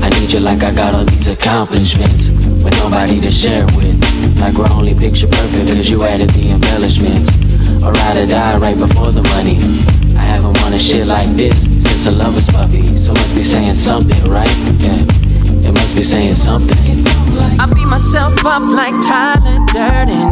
I 0.00 0.10
need 0.10 0.30
you 0.30 0.38
like 0.38 0.62
I 0.62 0.70
got 0.72 0.94
all 0.94 1.04
these 1.04 1.26
accomplishments 1.26 2.30
with 2.62 2.72
nobody 2.78 3.20
to 3.20 3.32
share 3.32 3.66
with. 3.74 3.98
Like 4.38 4.54
we're 4.54 4.70
only 4.70 4.94
picture 4.94 5.26
perfect 5.26 5.66
cause 5.66 5.90
you 5.90 6.04
added 6.04 6.30
the 6.30 6.50
embellishments. 6.50 7.28
Or 7.82 7.90
ride 7.90 8.16
or 8.16 8.26
die 8.26 8.58
right 8.58 8.78
before 8.78 9.10
the 9.10 9.22
money. 9.34 9.58
I 10.16 10.22
haven't 10.22 10.56
wanted 10.62 10.80
shit 10.80 11.08
like 11.08 11.30
this 11.30 11.64
since 11.64 12.06
a 12.06 12.12
lover's 12.12 12.48
puppy. 12.48 12.96
So 12.96 13.12
must 13.12 13.34
be 13.34 13.42
saying 13.42 13.74
something, 13.74 14.22
right? 14.30 14.56
Yeah, 14.78 15.25
it 15.64 15.72
must 15.72 15.94
be 15.94 16.02
saying 16.02 16.34
something. 16.34 16.76
I 17.60 17.70
beat 17.74 17.86
myself 17.86 18.44
up 18.44 18.62
like 18.72 18.94
Tyler 19.04 19.58
Durden. 19.72 20.30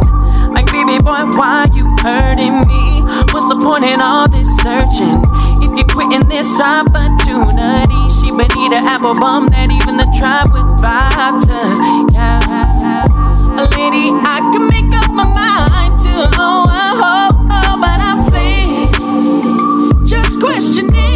Like, 0.53 0.67
baby 0.67 0.97
boy, 1.03 1.25
why 1.35 1.67
you 1.73 1.85
hurting 1.99 2.61
me? 2.67 2.83
What's 3.33 3.47
the 3.49 3.59
point 3.61 3.83
in 3.83 3.99
all 3.99 4.27
this 4.29 4.47
searching? 4.63 5.19
If 5.59 5.71
you're 5.75 5.89
quitting 5.89 6.27
this 6.29 6.59
opportunity, 6.59 8.01
she 8.19 8.31
would 8.31 8.51
need 8.55 8.71
an 8.71 8.85
apple 8.85 9.15
bomb 9.15 9.47
that 9.47 9.67
even 9.71 9.97
the 9.97 10.07
tribe 10.15 10.51
would 10.53 10.79
vibe 10.79 11.41
to. 11.49 11.59
Yeah. 12.13 13.03
A 13.59 13.65
lady, 13.75 14.11
I 14.11 14.39
can 14.53 14.67
make 14.67 14.91
up 14.95 15.11
my 15.11 15.25
mind 15.25 15.99
to. 16.03 16.13
Oh, 16.39 16.67
oh, 16.69 17.31
oh, 17.51 17.75
but 17.81 17.99
I 17.99 18.13
flee. 18.29 20.07
Just 20.07 20.39
questioning. 20.39 21.14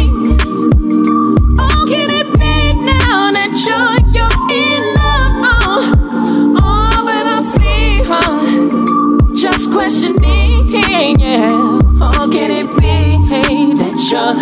Be 14.10 14.39